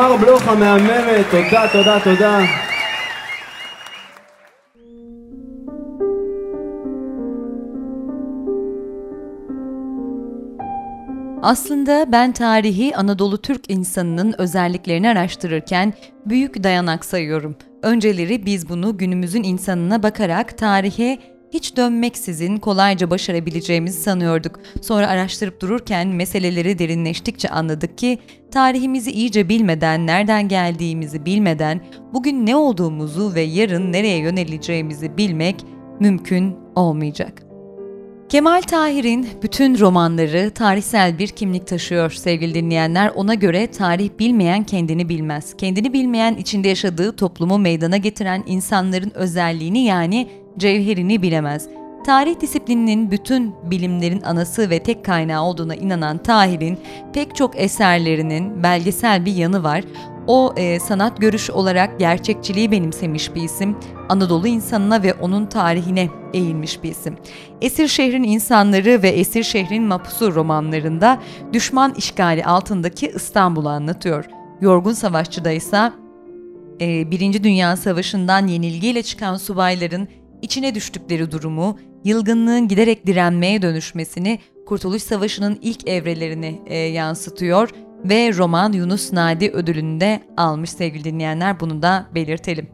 רבה 0.00 0.08
לתמר 0.08 0.16
בלוך 0.16 0.48
המהממת, 0.48 1.26
תודה, 1.30 1.68
תודה, 1.72 2.00
תודה. 2.04 2.40
Aslında 11.42 12.12
ben 12.12 12.32
tarihi 12.32 12.96
Anadolu 12.96 13.38
Türk 13.38 13.70
insanının 13.70 14.34
özelliklerini 14.38 15.08
araştırırken 15.08 15.92
büyük 16.26 16.62
dayanak 16.62 17.04
sayıyorum. 17.04 17.56
Önceleri 17.82 18.46
biz 18.46 18.68
bunu 18.68 18.98
günümüzün 18.98 19.42
insanına 19.42 20.02
bakarak 20.02 20.58
tarihe 20.58 21.18
hiç 21.52 21.76
dönmeksizin 21.76 22.56
kolayca 22.56 23.10
başarabileceğimizi 23.10 24.02
sanıyorduk. 24.02 24.49
Sonra 24.91 25.07
araştırıp 25.07 25.61
dururken 25.61 26.07
meseleleri 26.07 26.79
derinleştikçe 26.79 27.49
anladık 27.49 27.97
ki 27.97 28.17
tarihimizi 28.51 29.11
iyice 29.11 29.49
bilmeden, 29.49 30.07
nereden 30.07 30.47
geldiğimizi 30.47 31.25
bilmeden, 31.25 31.81
bugün 32.13 32.45
ne 32.45 32.55
olduğumuzu 32.55 33.35
ve 33.35 33.41
yarın 33.41 33.91
nereye 33.91 34.17
yöneleceğimizi 34.17 35.17
bilmek 35.17 35.55
mümkün 35.99 36.55
olmayacak. 36.75 37.43
Kemal 38.29 38.61
Tahir'in 38.61 39.27
bütün 39.43 39.79
romanları 39.79 40.51
tarihsel 40.51 41.19
bir 41.19 41.27
kimlik 41.27 41.67
taşıyor 41.67 42.11
sevgili 42.11 42.53
dinleyenler. 42.53 43.11
Ona 43.15 43.33
göre 43.33 43.67
tarih 43.67 44.09
bilmeyen 44.19 44.63
kendini 44.63 45.09
bilmez. 45.09 45.57
Kendini 45.57 45.93
bilmeyen 45.93 46.35
içinde 46.35 46.67
yaşadığı 46.67 47.15
toplumu 47.15 47.57
meydana 47.57 47.97
getiren 47.97 48.43
insanların 48.47 49.11
özelliğini 49.15 49.85
yani 49.85 50.27
cevherini 50.57 51.21
bilemez. 51.21 51.80
Tarih 52.03 52.39
disiplininin 52.39 53.11
bütün 53.11 53.55
bilimlerin 53.63 54.21
anası 54.21 54.69
ve 54.69 54.83
tek 54.83 55.05
kaynağı 55.05 55.43
olduğuna 55.43 55.75
inanan 55.75 56.17
Tahir'in 56.17 56.79
pek 57.13 57.35
çok 57.35 57.59
eserlerinin 57.59 58.63
belgesel 58.63 59.25
bir 59.25 59.35
yanı 59.35 59.63
var. 59.63 59.83
O 60.27 60.53
e, 60.57 60.79
sanat 60.79 61.21
görüş 61.21 61.49
olarak 61.49 61.99
gerçekçiliği 61.99 62.71
benimsemiş 62.71 63.35
bir 63.35 63.41
isim. 63.41 63.77
Anadolu 64.09 64.47
insanına 64.47 65.03
ve 65.03 65.13
onun 65.13 65.45
tarihine 65.45 66.09
eğilmiş 66.33 66.83
bir 66.83 66.91
isim. 66.91 67.17
Esir 67.61 67.87
Şehrin 67.87 68.23
İnsanları 68.23 69.03
ve 69.03 69.09
Esir 69.09 69.43
Şehrin 69.43 69.83
Mapusu 69.83 70.35
romanlarında 70.35 71.19
düşman 71.53 71.93
işgali 71.97 72.45
altındaki 72.45 73.11
İstanbul'u 73.15 73.69
anlatıyor. 73.69 74.25
Yorgun 74.61 74.93
Savaşçı'da 74.93 75.51
ise 75.51 75.91
e, 76.81 77.11
Birinci 77.11 77.43
Dünya 77.43 77.77
Savaşı'ndan 77.77 78.47
yenilgiyle 78.47 79.03
çıkan 79.03 79.37
subayların 79.37 80.07
içine 80.41 80.75
düştükleri 80.75 81.31
durumu, 81.31 81.77
yılgınlığın 82.03 82.67
giderek 82.67 83.07
direnmeye 83.07 83.61
dönüşmesini, 83.61 84.39
Kurtuluş 84.65 85.03
Savaşı'nın 85.03 85.59
ilk 85.61 85.87
evrelerini 85.87 86.61
e, 86.65 86.77
yansıtıyor 86.77 87.69
ve 88.05 88.37
roman 88.37 88.71
Yunus 88.71 89.13
Nadi 89.13 89.49
ödülünü 89.49 90.01
de 90.01 90.19
almış 90.37 90.69
sevgili 90.69 91.03
dinleyenler 91.03 91.59
bunu 91.59 91.81
da 91.81 92.05
belirtelim. 92.15 92.67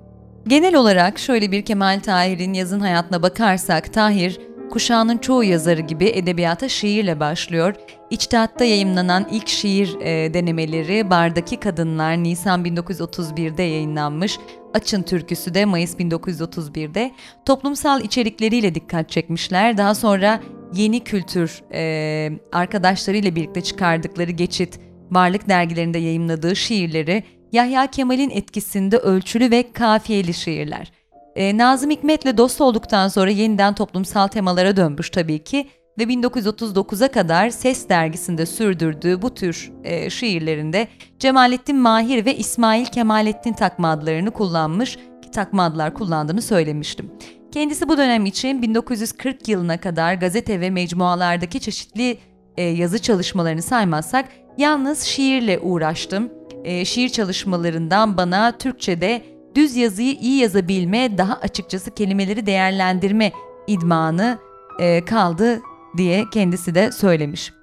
Genel 0.48 0.76
olarak 0.76 1.20
şöyle 1.20 1.52
bir 1.52 1.66
Kemal 1.66 2.00
Tahir'in 2.00 2.54
yazın 2.54 2.80
hayatına 2.80 3.24
bakarsak 3.24 3.94
Tahir, 3.94 4.40
kuşağının 4.70 5.18
çoğu 5.18 5.44
yazarı 5.44 5.82
gibi 5.82 6.06
edebiyata 6.06 6.70
şiirle 6.70 7.20
başlıyor. 7.20 7.74
İçtihatta 8.10 8.66
yayımlanan 8.66 9.28
ilk 9.32 9.48
şiir 9.48 9.98
e, 10.02 10.34
denemeleri 10.34 11.10
Bardaki 11.10 11.58
Kadınlar 11.60 12.24
Nisan 12.24 12.66
1931'de 12.66 13.63
yayınlanmış. 13.63 14.40
Açın 14.78 15.02
Türküsü 15.02 15.54
de 15.54 15.66
Mayıs 15.66 15.96
1931'de 15.96 17.12
toplumsal 17.46 18.02
içerikleriyle 18.04 18.76
dikkat 18.76 19.10
çekmişler. 19.10 19.78
Daha 19.78 19.96
sonra 19.96 20.40
yeni 20.74 21.04
kültür 21.04 21.63
e, 21.74 22.32
arkadaşlarıyla 22.52 23.36
birlikte 23.36 23.62
çıkardıkları 23.62 24.32
geçit, 24.32 24.80
varlık 25.12 25.50
dergilerinde 25.50 25.98
yayımladığı 25.98 26.56
şiirleri 26.56 27.24
Yahya 27.52 27.88
Kemal'in 27.88 28.30
etkisinde 28.30 28.98
ölçülü 28.98 29.52
ve 29.52 29.72
kafiyeli 29.72 30.34
şiirler. 30.34 30.92
E, 31.36 31.58
Nazım 31.58 31.92
Hikmet'le 31.92 32.38
dost 32.38 32.62
olduktan 32.62 33.08
sonra 33.08 33.30
yeniden 33.30 33.76
toplumsal 33.76 34.28
temalara 34.28 34.78
dönmüş 34.78 35.10
tabii 35.10 35.44
ki 35.44 35.68
ve 35.98 36.04
1939'a 36.04 37.08
kadar 37.08 37.50
Ses 37.50 37.90
dergisinde 37.90 38.46
sürdürdüğü 38.46 39.22
bu 39.22 39.34
tür 39.34 39.72
e, 39.84 40.10
şiirlerinde 40.10 40.88
Cemalettin 41.20 41.76
Mahir 41.76 42.26
ve 42.26 42.38
İsmail 42.38 42.86
Kemalettin 42.86 43.54
takma 43.54 43.90
adlarını 43.90 44.32
kullanmış 44.32 44.96
ki 44.96 45.32
takma 45.32 45.64
adlar 45.64 45.94
kullandığını 45.94 46.42
söylemiştim. 46.42 47.12
Kendisi 47.52 47.90
bu 47.90 47.98
dönem 47.98 48.26
için 48.26 48.62
1940 48.62 49.48
yılına 49.48 49.78
kadar 49.80 50.14
gazete 50.14 50.60
ve 50.60 50.70
mecmualardaki 50.70 51.60
çeşitli 51.60 52.18
e, 52.58 52.64
yazı 52.64 53.02
çalışmalarını 53.02 53.62
saymazsak 53.62 54.26
yalnız 54.58 55.02
şiirle 55.02 55.60
uğraştım. 55.60 56.30
E, 56.64 56.86
şiir 56.86 57.10
çalışmalarından 57.10 58.18
bana 58.18 58.58
Türkçe'de 58.58 59.22
düz 59.56 59.76
yazıyı 59.76 60.14
iyi 60.14 60.40
yazabilme, 60.40 61.18
daha 61.18 61.34
açıkçası 61.34 61.92
kelimeleri 61.92 62.46
değerlendirme 62.46 63.32
idmanı 63.68 64.38
e, 64.80 65.06
kaldı 65.06 65.62
diye 65.98 66.26
kendisi 66.34 66.76
de 66.76 66.92
söylemiş. 66.92 67.54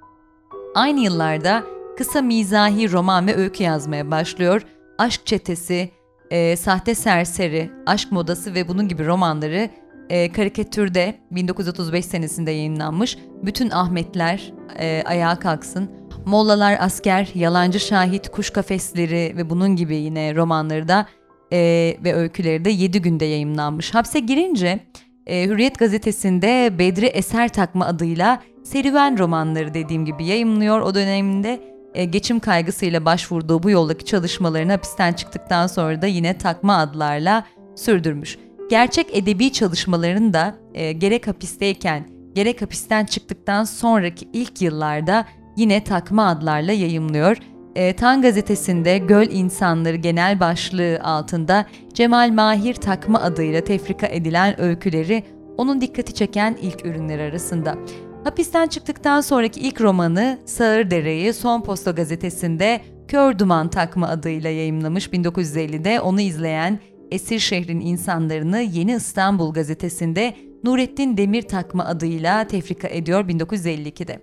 Aynı 0.74 1.00
yıllarda 1.00 1.64
kısa 1.96 2.22
mizahi 2.22 2.92
roman 2.92 3.26
ve 3.26 3.36
öykü 3.36 3.62
yazmaya 3.62 4.10
başlıyor. 4.10 4.62
Aşk 4.98 5.26
Çetesi, 5.26 5.90
e, 6.30 6.56
Sahte 6.56 6.94
Serseri, 6.94 7.70
Aşk 7.86 8.12
Modası 8.12 8.54
ve 8.54 8.68
bunun 8.68 8.88
gibi 8.88 9.06
romanları 9.06 9.70
e, 10.08 10.32
karikatürde 10.32 11.14
1935 11.30 12.04
senesinde 12.04 12.50
yayınlanmış. 12.50 13.18
Bütün 13.42 13.70
Ahmetler 13.70 14.52
e, 14.78 15.02
ayağa 15.06 15.38
kalksın. 15.38 15.90
Mollalar 16.26 16.76
Asker, 16.80 17.30
Yalancı 17.34 17.80
Şahit, 17.80 18.28
Kuş 18.28 18.50
Kafesleri 18.50 19.34
ve 19.36 19.50
bunun 19.50 19.76
gibi 19.76 19.96
yine 19.96 20.34
romanları 20.34 20.88
da 20.88 21.06
e, 21.52 21.58
ve 22.04 22.14
öyküleri 22.14 22.64
de 22.64 22.70
7 22.70 23.02
günde 23.02 23.24
yayımlanmış. 23.24 23.94
Hapse 23.94 24.20
girince 24.20 24.80
e, 25.26 25.46
Hürriyet 25.46 25.78
gazetesinde 25.78 26.78
Bedri 26.78 27.06
Eser 27.06 27.48
Takma 27.48 27.86
adıyla 27.86 28.42
serüven 28.62 29.18
romanları 29.18 29.74
dediğim 29.74 30.04
gibi 30.04 30.24
yayımlıyor. 30.24 30.80
O 30.80 30.94
döneminde 30.94 31.60
e, 31.94 32.04
geçim 32.04 32.40
kaygısıyla 32.40 33.04
başvurduğu 33.04 33.62
bu 33.62 33.70
yoldaki 33.70 34.04
çalışmalarını 34.04 34.72
hapisten 34.72 35.12
çıktıktan 35.12 35.66
sonra 35.66 36.02
da 36.02 36.06
yine 36.06 36.38
takma 36.38 36.76
adlarla 36.76 37.44
sürdürmüş. 37.74 38.38
Gerçek 38.70 39.16
edebi 39.16 39.52
çalışmalarını 39.52 40.32
da 40.32 40.54
e, 40.74 40.92
gerek 40.92 41.26
hapisteyken 41.26 42.08
gerek 42.34 42.62
hapisten 42.62 43.04
çıktıktan 43.04 43.64
sonraki 43.64 44.28
ilk 44.32 44.62
yıllarda 44.62 45.26
yine 45.56 45.84
takma 45.84 46.28
adlarla 46.28 46.72
yayımlıyor. 46.72 47.36
E, 47.74 47.92
Tan 47.96 48.22
gazetesinde 48.22 48.98
Göl 48.98 49.30
İnsanları 49.30 49.96
genel 49.96 50.40
başlığı 50.40 51.00
altında 51.02 51.66
Cemal 51.94 52.30
Mahir 52.32 52.74
takma 52.74 53.20
adıyla 53.20 53.60
tefrika 53.64 54.06
edilen 54.06 54.60
öyküleri 54.60 55.24
onun 55.56 55.80
dikkati 55.80 56.14
çeken 56.14 56.56
ilk 56.62 56.86
ürünler 56.86 57.18
arasında. 57.18 57.78
Hapisten 58.24 58.66
çıktıktan 58.66 59.20
sonraki 59.20 59.60
ilk 59.60 59.80
romanı 59.80 60.38
Sağırdere'yi 60.44 61.32
Son 61.32 61.62
Posta 61.62 61.90
gazetesinde 61.90 62.80
Kör 63.08 63.38
Duman 63.38 63.70
takma 63.70 64.08
adıyla 64.08 64.50
yayımlamış 64.50 65.08
1950'de 65.08 66.00
onu 66.00 66.20
izleyen 66.20 66.78
Esir 67.10 67.38
Şehrin 67.38 67.80
insanlarını 67.80 68.60
Yeni 68.60 68.92
İstanbul 68.92 69.52
gazetesinde 69.52 70.34
Nurettin 70.64 71.16
Demir 71.16 71.42
takma 71.42 71.84
adıyla 71.84 72.46
tefrika 72.46 72.88
ediyor 72.88 73.28
1952'de. 73.28 74.20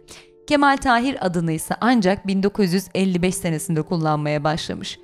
Kemal 0.48 0.78
Tahir 0.78 1.26
adını 1.26 1.52
ise 1.52 1.76
ancak 1.82 2.28
1955 2.28 3.36
senesinde 3.36 3.82
kullanmaya 3.82 4.44
başlamış. 4.44 5.00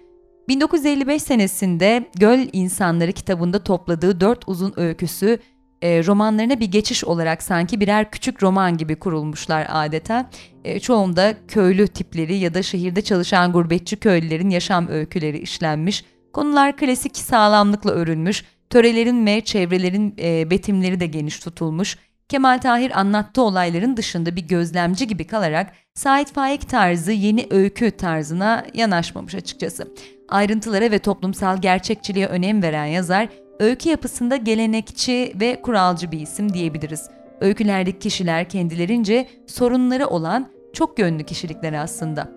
1955 0.48 1.24
senesinde 1.24 2.10
Göl 2.16 2.48
İnsanları 2.54 3.12
kitabında 3.12 3.64
topladığı 3.64 4.22
dört 4.22 4.48
uzun 4.48 4.74
öyküsü 4.78 5.40
e, 5.82 6.06
romanlarına 6.06 6.60
bir 6.60 6.66
geçiş 6.66 7.04
olarak 7.04 7.44
sanki 7.44 7.80
birer 7.80 8.12
küçük 8.12 8.44
roman 8.44 8.78
gibi 8.78 8.96
kurulmuşlar 8.96 9.68
adeta. 9.70 10.30
E, 10.64 10.80
çoğunda 10.80 11.34
köylü 11.48 11.88
tipleri 11.88 12.36
ya 12.38 12.54
da 12.54 12.64
şehirde 12.64 13.02
çalışan 13.02 13.52
gurbetçi 13.52 13.96
köylülerin 13.96 14.50
yaşam 14.50 14.88
öyküleri 14.88 15.38
işlenmiş. 15.38 16.06
Konular 16.34 16.78
klasik 16.78 17.18
sağlamlıkla 17.18 17.92
örülmüş, 17.92 18.46
törelerin 18.70 19.26
ve 19.26 19.42
çevrelerin 19.42 20.16
e, 20.20 20.50
betimleri 20.50 21.00
de 21.00 21.06
geniş 21.06 21.40
tutulmuş. 21.40 21.98
Kemal 22.30 22.58
Tahir 22.58 23.00
anlattığı 23.00 23.42
olayların 23.42 23.98
dışında 23.98 24.36
bir 24.36 24.48
gözlemci 24.48 25.08
gibi 25.08 25.28
kalarak 25.28 25.72
Sait 25.94 26.34
Faik 26.34 26.70
tarzı 26.70 27.12
yeni 27.12 27.48
öykü 27.50 27.92
tarzına 27.92 28.66
yanaşmamış 28.74 29.36
açıkçası. 29.36 29.94
Ayrıntılara 30.30 30.92
ve 30.92 31.00
toplumsal 31.00 31.62
gerçekçiliğe 31.62 32.28
önem 32.28 32.64
veren 32.64 32.86
yazar, 32.86 33.30
öykü 33.60 33.90
yapısında 33.90 34.36
gelenekçi 34.36 35.34
ve 35.36 35.62
kuralcı 35.62 36.12
bir 36.12 36.20
isim 36.20 36.54
diyebiliriz. 36.54 37.10
Öykülerdeki 37.42 38.00
kişiler 38.00 38.50
kendilerince 38.50 39.28
sorunları 39.48 40.08
olan 40.08 40.50
çok 40.74 41.00
yönlü 41.00 41.24
kişilikler 41.24 41.74
aslında. 41.74 42.32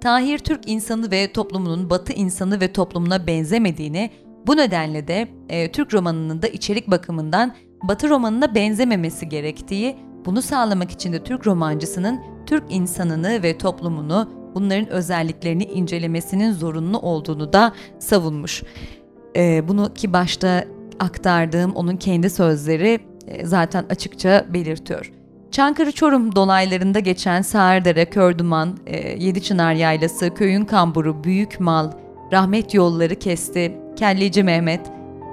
Tahir 0.00 0.38
Türk 0.38 0.68
insanı 0.68 1.10
ve 1.10 1.32
toplumunun 1.32 1.90
Batı 1.90 2.12
insanı 2.12 2.60
ve 2.60 2.72
toplumuna 2.72 3.26
benzemediğini, 3.26 4.10
bu 4.46 4.56
nedenle 4.56 5.08
de 5.08 5.28
e, 5.48 5.72
Türk 5.72 5.94
romanının 5.94 6.42
da 6.42 6.48
içerik 6.48 6.90
bakımından 6.90 7.54
Batı 7.82 8.08
romanına 8.08 8.54
benzememesi 8.54 9.28
gerektiği, 9.28 9.96
bunu 10.24 10.42
sağlamak 10.42 10.90
için 10.90 11.12
de 11.12 11.24
Türk 11.24 11.46
romancısının 11.46 12.20
Türk 12.46 12.64
insanını 12.68 13.42
ve 13.42 13.58
toplumunu, 13.58 14.30
bunların 14.54 14.88
özelliklerini 14.88 15.64
incelemesinin 15.64 16.52
zorunlu 16.52 16.98
olduğunu 16.98 17.52
da 17.52 17.72
savunmuş. 17.98 18.62
E, 19.36 19.68
bunu 19.68 19.94
ki 19.94 20.12
başta 20.12 20.64
aktardığım 21.00 21.72
onun 21.72 21.96
kendi 21.96 22.30
sözleri 22.30 23.00
e, 23.26 23.46
zaten 23.46 23.84
açıkça 23.90 24.46
belirtiyor. 24.48 25.12
Çankırı 25.50 25.92
Çorum 25.92 26.34
dolaylarında 26.34 26.98
geçen 26.98 27.42
Sağırdere, 27.42 28.04
Körduman, 28.04 28.78
e, 28.86 29.24
Yediçınar 29.24 29.74
Yaylası, 29.74 30.34
Köyün 30.34 30.64
Kamburu, 30.64 31.24
Büyük 31.24 31.60
Mal, 31.60 31.90
Rahmet 32.32 32.74
Yolları 32.74 33.14
Kesti, 33.14 33.78
Kelleci 33.96 34.42
Mehmet, 34.42 34.80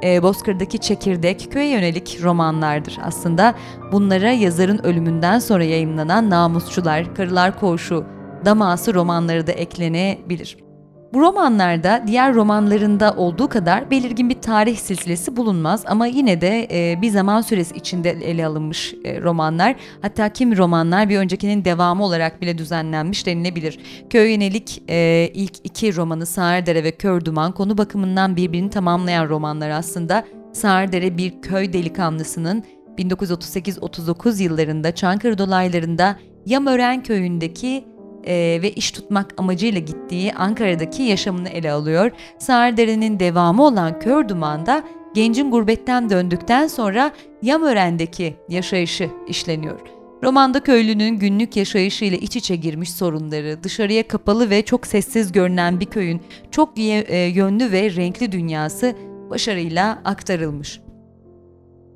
e, 0.03 0.23
Bozkır'daki 0.23 0.79
Çekirdek 0.79 1.51
köye 1.51 1.69
yönelik 1.69 2.19
romanlardır 2.23 2.99
aslında. 3.03 3.55
Bunlara 3.91 4.31
yazarın 4.31 4.77
ölümünden 4.77 5.39
sonra 5.39 5.63
yayımlanan 5.63 6.29
Namusçular, 6.29 7.15
Karılar 7.15 7.59
Koğuşu, 7.59 8.05
Daması 8.45 8.93
romanları 8.93 9.47
da 9.47 9.51
eklenebilir. 9.51 10.68
Bu 11.13 11.21
romanlarda 11.21 12.03
diğer 12.07 12.33
romanlarında 12.33 13.13
olduğu 13.17 13.47
kadar 13.47 13.91
belirgin 13.91 14.29
bir 14.29 14.41
tarih 14.41 14.77
silsilesi 14.77 15.37
bulunmaz 15.37 15.83
ama 15.87 16.07
yine 16.07 16.41
de 16.41 16.67
e, 16.71 17.01
bir 17.01 17.09
zaman 17.09 17.41
süresi 17.41 17.75
içinde 17.75 18.09
ele 18.09 18.45
alınmış 18.45 18.93
e, 19.03 19.21
romanlar. 19.21 19.75
Hatta 20.01 20.29
kim 20.29 20.57
romanlar 20.57 21.09
bir 21.09 21.17
öncekinin 21.17 21.65
devamı 21.65 22.03
olarak 22.03 22.41
bile 22.41 22.57
düzenlenmiş 22.57 23.25
denilebilir. 23.25 23.79
Köy 24.09 24.31
yönelik 24.31 24.83
e, 24.89 25.29
ilk 25.33 25.53
iki 25.63 25.95
romanı 25.95 26.25
Sağırdere 26.25 26.83
ve 26.83 26.91
Kör 26.91 27.25
Duman 27.25 27.51
konu 27.51 27.77
bakımından 27.77 28.35
birbirini 28.35 28.69
tamamlayan 28.69 29.29
romanlar 29.29 29.69
aslında. 29.69 30.25
Sağırdere 30.53 31.17
bir 31.17 31.41
köy 31.41 31.73
delikanlısının 31.73 32.63
1938-39 32.97 34.43
yıllarında 34.43 34.95
Çankırı 34.95 35.37
dolaylarında 35.37 36.19
Yamören 36.45 37.03
köyündeki 37.03 37.85
e, 38.27 38.59
ve 38.61 38.71
iş 38.71 38.91
tutmak 38.91 39.33
amacıyla 39.37 39.79
gittiği 39.79 40.33
Ankara'daki 40.33 41.03
yaşamını 41.03 41.49
ele 41.49 41.71
alıyor. 41.71 42.11
Sağırdere'nin 42.37 43.19
devamı 43.19 43.63
olan 43.63 43.99
Kör 43.99 44.29
Duman'da 44.29 44.83
gencin 45.13 45.51
gurbetten 45.51 46.09
döndükten 46.09 46.67
sonra 46.67 47.11
Yamören'deki 47.41 48.35
yaşayışı 48.49 49.09
işleniyor. 49.27 49.79
Romanda 50.23 50.59
köylünün 50.59 51.19
günlük 51.19 51.55
yaşayışıyla 51.55 52.17
iç 52.17 52.35
içe 52.35 52.55
girmiş 52.55 52.91
sorunları, 52.91 53.63
dışarıya 53.63 54.07
kapalı 54.07 54.49
ve 54.49 54.65
çok 54.65 54.87
sessiz 54.87 55.31
görünen 55.31 55.79
bir 55.79 55.85
köyün 55.85 56.21
çok 56.51 56.69
e, 56.79 57.17
yönlü 57.17 57.71
ve 57.71 57.95
renkli 57.95 58.31
dünyası 58.31 58.95
başarıyla 59.29 60.01
aktarılmış. 60.05 60.79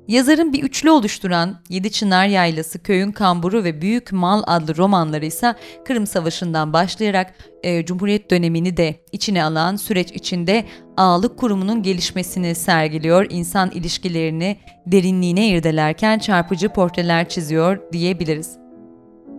Yazarın 0.08 0.52
bir 0.52 0.62
üçlü 0.62 0.90
oluşturan 0.90 1.60
Yedi 1.68 1.92
Çınar 1.92 2.26
Yaylası, 2.26 2.82
Köyün 2.82 3.12
Kamburu 3.12 3.64
ve 3.64 3.80
Büyük 3.80 4.12
Mal 4.12 4.42
adlı 4.46 4.76
romanları 4.76 5.26
ise 5.26 5.54
Kırım 5.84 6.06
Savaşı'ndan 6.06 6.72
başlayarak 6.72 7.34
e, 7.62 7.84
Cumhuriyet 7.84 8.30
dönemini 8.30 8.76
de 8.76 8.94
içine 9.12 9.44
alan 9.44 9.76
süreç 9.76 10.12
içinde 10.12 10.64
ağalık 10.96 11.38
kurumunun 11.38 11.82
gelişmesini 11.82 12.54
sergiliyor, 12.54 13.26
insan 13.30 13.70
ilişkilerini 13.70 14.56
derinliğine 14.86 15.48
irdelerken 15.48 16.18
çarpıcı 16.18 16.68
portreler 16.68 17.28
çiziyor 17.28 17.92
diyebiliriz. 17.92 18.56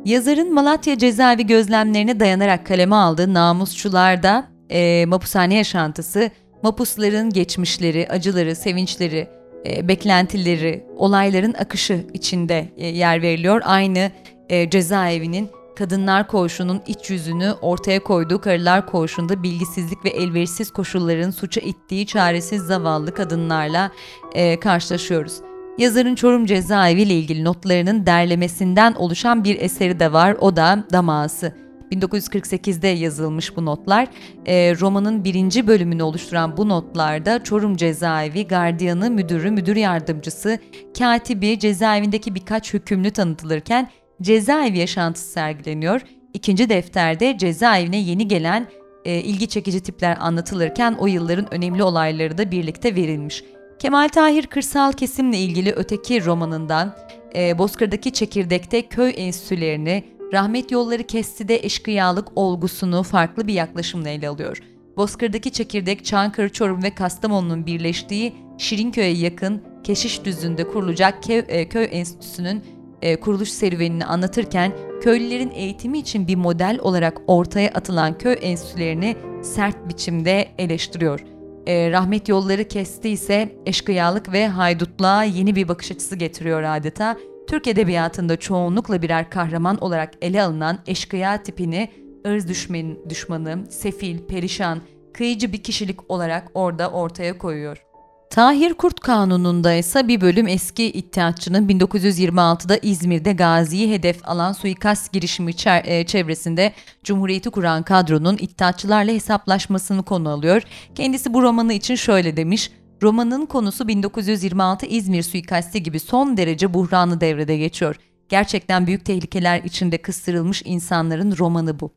Yazarın 0.05 0.53
Malatya 0.53 0.97
cezaevi 0.97 1.47
gözlemlerine 1.47 2.19
dayanarak 2.19 2.65
kaleme 2.65 2.95
aldığı 2.95 3.33
Namusçular'da 3.33 4.47
e, 4.69 5.05
mapushane 5.05 5.55
yaşantısı, 5.55 6.31
mapusların 6.63 7.29
geçmişleri, 7.29 8.07
acıları, 8.09 8.55
sevinçleri, 8.55 9.34
e, 9.65 9.87
beklentileri, 9.87 10.85
olayların 10.97 11.53
akışı 11.53 12.05
içinde 12.13 12.69
e, 12.77 12.87
yer 12.87 13.21
veriliyor. 13.21 13.61
Aynı 13.65 14.11
e, 14.49 14.69
cezaevinin 14.69 15.49
kadınlar 15.75 16.27
koğuşunun 16.27 16.81
iç 16.87 17.09
yüzünü 17.09 17.53
ortaya 17.61 18.03
koyduğu 18.03 18.41
karılar 18.41 18.85
koğuşunda 18.85 19.43
bilgisizlik 19.43 20.05
ve 20.05 20.09
elverişsiz 20.09 20.71
koşulların 20.71 21.31
suça 21.31 21.61
ittiği 21.61 22.07
çaresiz 22.07 22.61
zavallı 22.61 23.13
kadınlarla 23.13 23.91
e, 24.33 24.59
karşılaşıyoruz. 24.59 25.41
Yazarın 25.77 26.15
Çorum 26.15 26.45
cezaevi 26.45 27.01
ile 27.01 27.13
ilgili 27.13 27.43
notlarının 27.43 28.05
derlemesinden 28.05 28.93
oluşan 28.93 29.43
bir 29.43 29.61
eseri 29.61 29.99
de 29.99 30.13
var. 30.13 30.35
O 30.39 30.55
da 30.55 30.83
Damağısı. 30.91 31.64
1948'de 31.91 32.87
yazılmış 32.87 33.57
bu 33.57 33.65
notlar. 33.65 34.07
E, 34.45 34.75
romanın 34.79 35.23
birinci 35.23 35.67
bölümünü 35.67 36.03
oluşturan 36.03 36.57
bu 36.57 36.69
notlarda 36.69 37.43
Çorum 37.43 37.75
cezaevi, 37.75 38.47
gardiyanı, 38.47 39.11
müdürü, 39.11 39.51
müdür 39.51 39.75
yardımcısı, 39.75 40.59
katibi, 40.97 41.59
cezaevindeki 41.59 42.35
birkaç 42.35 42.73
hükümlü 42.73 43.11
tanıtılırken 43.11 43.89
cezaevi 44.21 44.77
yaşantısı 44.77 45.31
sergileniyor. 45.31 46.01
İkinci 46.33 46.69
defterde 46.69 47.37
cezaevine 47.37 47.97
yeni 47.97 48.27
gelen 48.27 48.67
e, 49.05 49.19
ilgi 49.19 49.47
çekici 49.47 49.79
tipler 49.79 50.17
anlatılırken 50.19 50.95
o 50.99 51.07
yılların 51.07 51.53
önemli 51.53 51.83
olayları 51.83 52.37
da 52.37 52.51
birlikte 52.51 52.95
verilmiş. 52.95 53.43
Kemal 53.79 54.07
Tahir 54.07 54.47
kırsal 54.47 54.91
kesimle 54.91 55.37
ilgili 55.37 55.71
öteki 55.71 56.25
romanından 56.25 56.95
e, 57.35 57.57
Bozkır'daki 57.57 58.13
çekirdekte 58.13 58.81
köy 58.81 59.13
enstitülerini, 59.17 60.03
rahmet 60.33 60.71
yolları 60.71 61.03
kesti 61.03 61.47
de 61.47 61.55
eşkıyalık 61.55 62.27
olgusunu 62.35 63.03
farklı 63.03 63.47
bir 63.47 63.53
yaklaşımla 63.53 64.09
ele 64.09 64.29
alıyor. 64.29 64.61
Bozkır'daki 64.97 65.51
çekirdek 65.51 66.05
Çankırı, 66.05 66.53
Çorum 66.53 66.83
ve 66.83 66.95
Kastamonu'nun 66.95 67.65
birleştiği 67.65 68.33
Şirinköy'e 68.57 69.17
yakın 69.17 69.61
Keşiş 69.83 70.25
Düzü'nde 70.25 70.67
kurulacak 70.67 71.23
köy, 71.23 71.43
e, 71.47 71.69
köy 71.69 71.87
enstitüsünün 71.91 72.63
e, 73.01 73.19
kuruluş 73.19 73.49
serüvenini 73.49 74.05
anlatırken 74.05 74.71
köylülerin 75.01 75.51
eğitimi 75.51 75.97
için 75.97 76.27
bir 76.27 76.35
model 76.35 76.79
olarak 76.81 77.21
ortaya 77.27 77.69
atılan 77.69 78.17
köy 78.17 78.37
enstitülerini 78.41 79.15
sert 79.43 79.89
biçimde 79.89 80.47
eleştiriyor. 80.57 81.19
E, 81.67 81.91
rahmet 81.91 82.29
yolları 82.29 82.67
kesti 82.67 83.09
ise 83.09 83.55
eşkıyalık 83.65 84.31
ve 84.33 84.47
haydutluğa 84.47 85.23
yeni 85.23 85.55
bir 85.55 85.67
bakış 85.67 85.91
açısı 85.91 86.15
getiriyor 86.15 86.63
adeta. 86.63 87.17
Türk 87.47 87.67
edebiyatında 87.67 88.37
çoğunlukla 88.37 89.01
birer 89.01 89.29
kahraman 89.29 89.77
olarak 89.77 90.13
ele 90.21 90.43
alınan 90.43 90.79
eşkıya 90.87 91.43
tipini 91.43 91.91
ırz 92.27 92.47
düşmanı, 92.47 93.09
düşmanı, 93.09 93.65
sefil, 93.69 94.19
perişan, 94.19 94.81
kıyıcı 95.13 95.53
bir 95.53 95.63
kişilik 95.63 96.11
olarak 96.11 96.51
orada 96.53 96.91
ortaya 96.91 97.37
koyuyor. 97.37 97.85
Tahir 98.29 98.73
Kurt 98.73 98.99
Kanunu'nda 98.99 99.73
ise 99.73 100.07
bir 100.07 100.21
bölüm 100.21 100.47
eski 100.47 100.91
iddiatçının 100.91 101.67
1926'da 101.69 102.77
İzmir'de 102.77 103.33
Gazi'yi 103.33 103.91
hedef 103.91 104.29
alan 104.29 104.53
suikast 104.53 105.13
girişimi 105.13 105.51
e, 105.83 106.05
çevresinde 106.05 106.73
Cumhuriyeti 107.03 107.49
kuran 107.49 107.83
kadronun 107.83 108.37
iddiatçılarla 108.37 109.11
hesaplaşmasını 109.11 110.03
konu 110.03 110.29
alıyor. 110.29 110.61
Kendisi 110.95 111.33
bu 111.33 111.41
romanı 111.41 111.73
için 111.73 111.95
şöyle 111.95 112.37
demiş. 112.37 112.71
Romanın 113.01 113.45
konusu 113.45 113.87
1926 113.87 114.85
İzmir 114.85 115.23
suikasti 115.23 115.83
gibi 115.83 115.99
son 115.99 116.37
derece 116.37 116.73
buhranlı 116.73 117.21
devrede 117.21 117.57
geçiyor. 117.57 117.95
Gerçekten 118.29 118.87
büyük 118.87 119.05
tehlikeler 119.05 119.61
içinde 119.63 119.97
kıstırılmış 119.97 120.61
insanların 120.65 121.35
romanı 121.37 121.79
bu. 121.79 121.91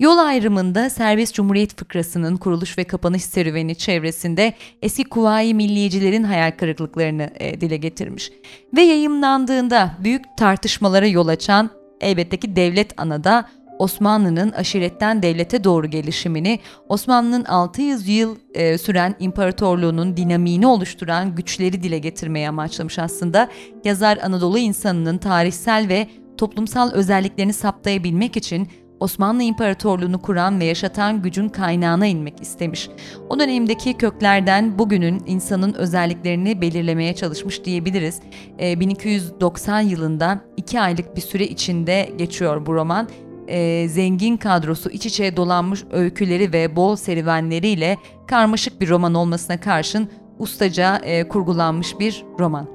Yol 0.00 0.18
ayrımında 0.18 0.90
Serbest 0.90 1.34
Cumhuriyet 1.34 1.76
Fıkrası'nın 1.76 2.36
kuruluş 2.36 2.78
ve 2.78 2.84
kapanış 2.84 3.24
serüveni 3.24 3.76
çevresinde 3.76 4.54
eski 4.82 5.04
Kuvayi 5.04 5.54
Milliyecilerin 5.54 6.24
hayal 6.24 6.50
kırıklıklarını 6.50 7.30
e, 7.34 7.60
dile 7.60 7.76
getirmiş. 7.76 8.32
Ve 8.76 8.82
yayımlandığında 8.82 9.96
büyük 10.04 10.24
tartışmalara 10.36 11.06
yol 11.06 11.28
açan 11.28 11.70
elbette 12.00 12.36
ki 12.36 12.56
Devlet 12.56 13.00
Ana'da 13.00 13.48
Osmanlı'nın 13.78 14.50
aşiretten 14.52 15.22
devlete 15.22 15.64
doğru 15.64 15.86
gelişimini, 15.86 16.60
Osmanlı'nın 16.88 17.44
600 17.44 18.08
yıl 18.08 18.36
e, 18.54 18.78
süren 18.78 19.14
imparatorluğunun 19.18 20.16
dinamiğini 20.16 20.66
oluşturan 20.66 21.34
güçleri 21.34 21.82
dile 21.82 21.98
getirmeye 21.98 22.48
amaçlamış 22.48 22.98
aslında. 22.98 23.48
Yazar 23.84 24.18
Anadolu 24.22 24.58
insanının 24.58 25.18
tarihsel 25.18 25.88
ve 25.88 26.06
toplumsal 26.36 26.92
özelliklerini 26.92 27.52
saptayabilmek 27.52 28.36
için 28.36 28.68
Osmanlı 29.00 29.42
İmparatorluğunu 29.42 30.22
kuran 30.22 30.60
ve 30.60 30.64
yaşatan 30.64 31.22
gücün 31.22 31.48
kaynağına 31.48 32.06
inmek 32.06 32.40
istemiş. 32.40 32.88
O 33.28 33.38
dönemdeki 33.38 33.94
köklerden 33.94 34.78
bugünün 34.78 35.22
insanın 35.26 35.74
özelliklerini 35.74 36.60
belirlemeye 36.60 37.14
çalışmış 37.14 37.64
diyebiliriz. 37.64 38.20
Ee, 38.60 38.80
1290 38.80 39.80
yılında 39.80 40.40
iki 40.56 40.80
aylık 40.80 41.16
bir 41.16 41.20
süre 41.20 41.46
içinde 41.46 42.10
geçiyor 42.18 42.66
bu 42.66 42.74
roman. 42.74 43.08
Ee, 43.48 43.88
zengin 43.88 44.36
kadrosu 44.36 44.90
iç 44.90 45.06
içe 45.06 45.36
dolanmış 45.36 45.84
öyküleri 45.90 46.52
ve 46.52 46.76
bol 46.76 46.96
serüvenleriyle 46.96 47.96
karmaşık 48.26 48.80
bir 48.80 48.88
roman 48.88 49.14
olmasına 49.14 49.60
karşın 49.60 50.08
ustaca 50.38 50.96
e, 50.96 51.28
kurgulanmış 51.28 51.98
bir 51.98 52.24
roman. 52.38 52.68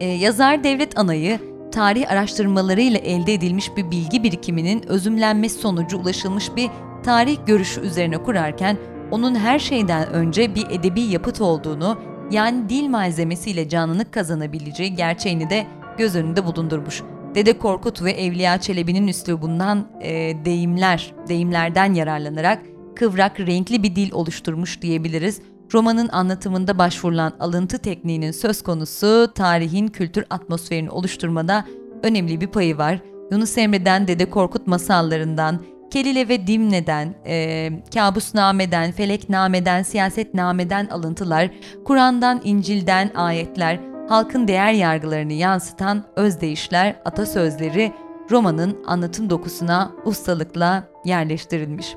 Ee, 0.00 0.06
yazar 0.06 0.64
Devlet 0.64 0.98
Ana'yı 0.98 1.38
tarih 1.72 2.10
araştırmalarıyla 2.10 2.98
elde 2.98 3.34
edilmiş 3.34 3.76
bir 3.76 3.90
bilgi 3.90 4.22
birikiminin 4.22 4.88
özümlenmesi 4.88 5.58
sonucu 5.60 5.98
ulaşılmış 5.98 6.56
bir 6.56 6.70
tarih 7.02 7.36
görüşü 7.46 7.80
üzerine 7.80 8.18
kurarken 8.18 8.76
onun 9.10 9.34
her 9.34 9.58
şeyden 9.58 10.08
önce 10.12 10.54
bir 10.54 10.66
edebi 10.70 11.00
yapıt 11.00 11.40
olduğunu 11.40 11.98
yani 12.30 12.68
dil 12.68 12.88
malzemesiyle 12.88 13.68
canlılık 13.68 14.12
kazanabileceği 14.12 14.94
gerçeğini 14.94 15.50
de 15.50 15.66
göz 15.98 16.16
önünde 16.16 16.46
bulundurmuş. 16.46 17.02
Dede 17.34 17.58
Korkut 17.58 18.02
ve 18.02 18.12
Evliya 18.12 18.60
Çelebi'nin 18.60 19.06
üslubundan 19.08 19.86
e, 20.00 20.10
deyimler, 20.44 21.14
deyimlerden 21.28 21.94
yararlanarak 21.94 22.62
kıvrak, 22.96 23.40
renkli 23.40 23.82
bir 23.82 23.96
dil 23.96 24.12
oluşturmuş 24.12 24.82
diyebiliriz. 24.82 25.40
Romanın 25.74 26.08
anlatımında 26.08 26.78
başvurulan 26.78 27.32
alıntı 27.40 27.78
tekniğinin 27.78 28.30
söz 28.30 28.62
konusu 28.62 29.32
tarihin 29.34 29.88
kültür 29.88 30.24
atmosferini 30.30 30.90
oluşturmada 30.90 31.64
önemli 32.02 32.40
bir 32.40 32.46
payı 32.46 32.78
var. 32.78 32.98
Yunus 33.30 33.58
Emre'den 33.58 34.08
Dede 34.08 34.30
Korkut 34.30 34.66
masallarından, 34.66 35.64
Kelile 35.90 36.28
ve 36.28 36.46
Dimne'den, 36.46 37.14
e, 37.26 37.70
Kabusname'den, 37.94 38.92
Felekname'den, 38.92 39.82
Siyasetname'den 39.82 40.86
alıntılar, 40.86 41.50
Kur'an'dan, 41.84 42.40
İncil'den 42.44 43.10
ayetler, 43.14 43.93
halkın 44.08 44.48
değer 44.48 44.72
yargılarını 44.72 45.32
yansıtan 45.32 46.04
özdeyişler, 46.16 46.96
atasözleri 47.04 47.92
romanın 48.30 48.84
anlatım 48.86 49.30
dokusuna 49.30 49.92
ustalıkla 50.04 50.88
yerleştirilmiş. 51.04 51.94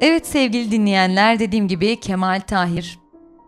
Evet 0.00 0.26
sevgili 0.26 0.70
dinleyenler 0.70 1.38
dediğim 1.38 1.68
gibi 1.68 2.00
Kemal 2.00 2.40
Tahir 2.40 2.98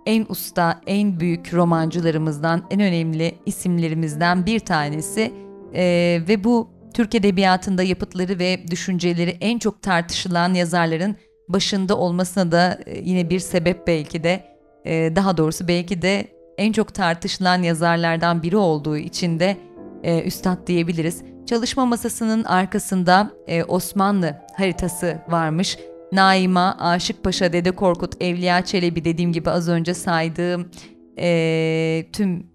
en 0.06 0.26
usta, 0.28 0.80
en 0.86 1.20
büyük 1.20 1.54
romancılarımızdan, 1.54 2.62
en 2.70 2.80
önemli 2.80 3.34
isimlerimizden 3.46 4.46
bir 4.46 4.60
tanesi 4.60 5.32
Ee, 5.74 6.22
ve 6.28 6.44
bu 6.44 6.70
Türk 6.94 7.14
Edebiyatı'nda 7.14 7.82
yapıtları 7.82 8.38
ve 8.38 8.64
düşünceleri 8.70 9.36
en 9.40 9.58
çok 9.58 9.82
tartışılan 9.82 10.54
yazarların 10.54 11.16
başında 11.48 11.96
olmasına 11.96 12.52
da 12.52 12.78
e, 12.86 12.98
yine 12.98 13.30
bir 13.30 13.38
sebep 13.38 13.86
belki 13.86 14.24
de 14.24 14.44
e, 14.84 15.16
daha 15.16 15.36
doğrusu 15.36 15.68
belki 15.68 16.02
de 16.02 16.39
en 16.60 16.72
çok 16.72 16.94
tartışılan 16.94 17.62
yazarlardan 17.62 18.42
biri 18.42 18.56
olduğu 18.56 18.96
için 18.96 19.40
de 19.40 19.56
e, 20.02 20.22
üstad 20.22 20.66
diyebiliriz. 20.66 21.22
Çalışma 21.46 21.86
masasının 21.86 22.44
arkasında 22.44 23.30
e, 23.46 23.64
Osmanlı 23.64 24.36
haritası 24.56 25.18
varmış. 25.28 25.78
Naima, 26.12 26.76
Aşık 26.78 27.24
Paşa, 27.24 27.52
Dede 27.52 27.70
Korkut, 27.70 28.22
Evliya 28.22 28.64
Çelebi 28.64 29.04
dediğim 29.04 29.32
gibi 29.32 29.50
az 29.50 29.68
önce 29.68 29.94
saydığım 29.94 30.70
e, 31.18 32.06
tüm 32.12 32.46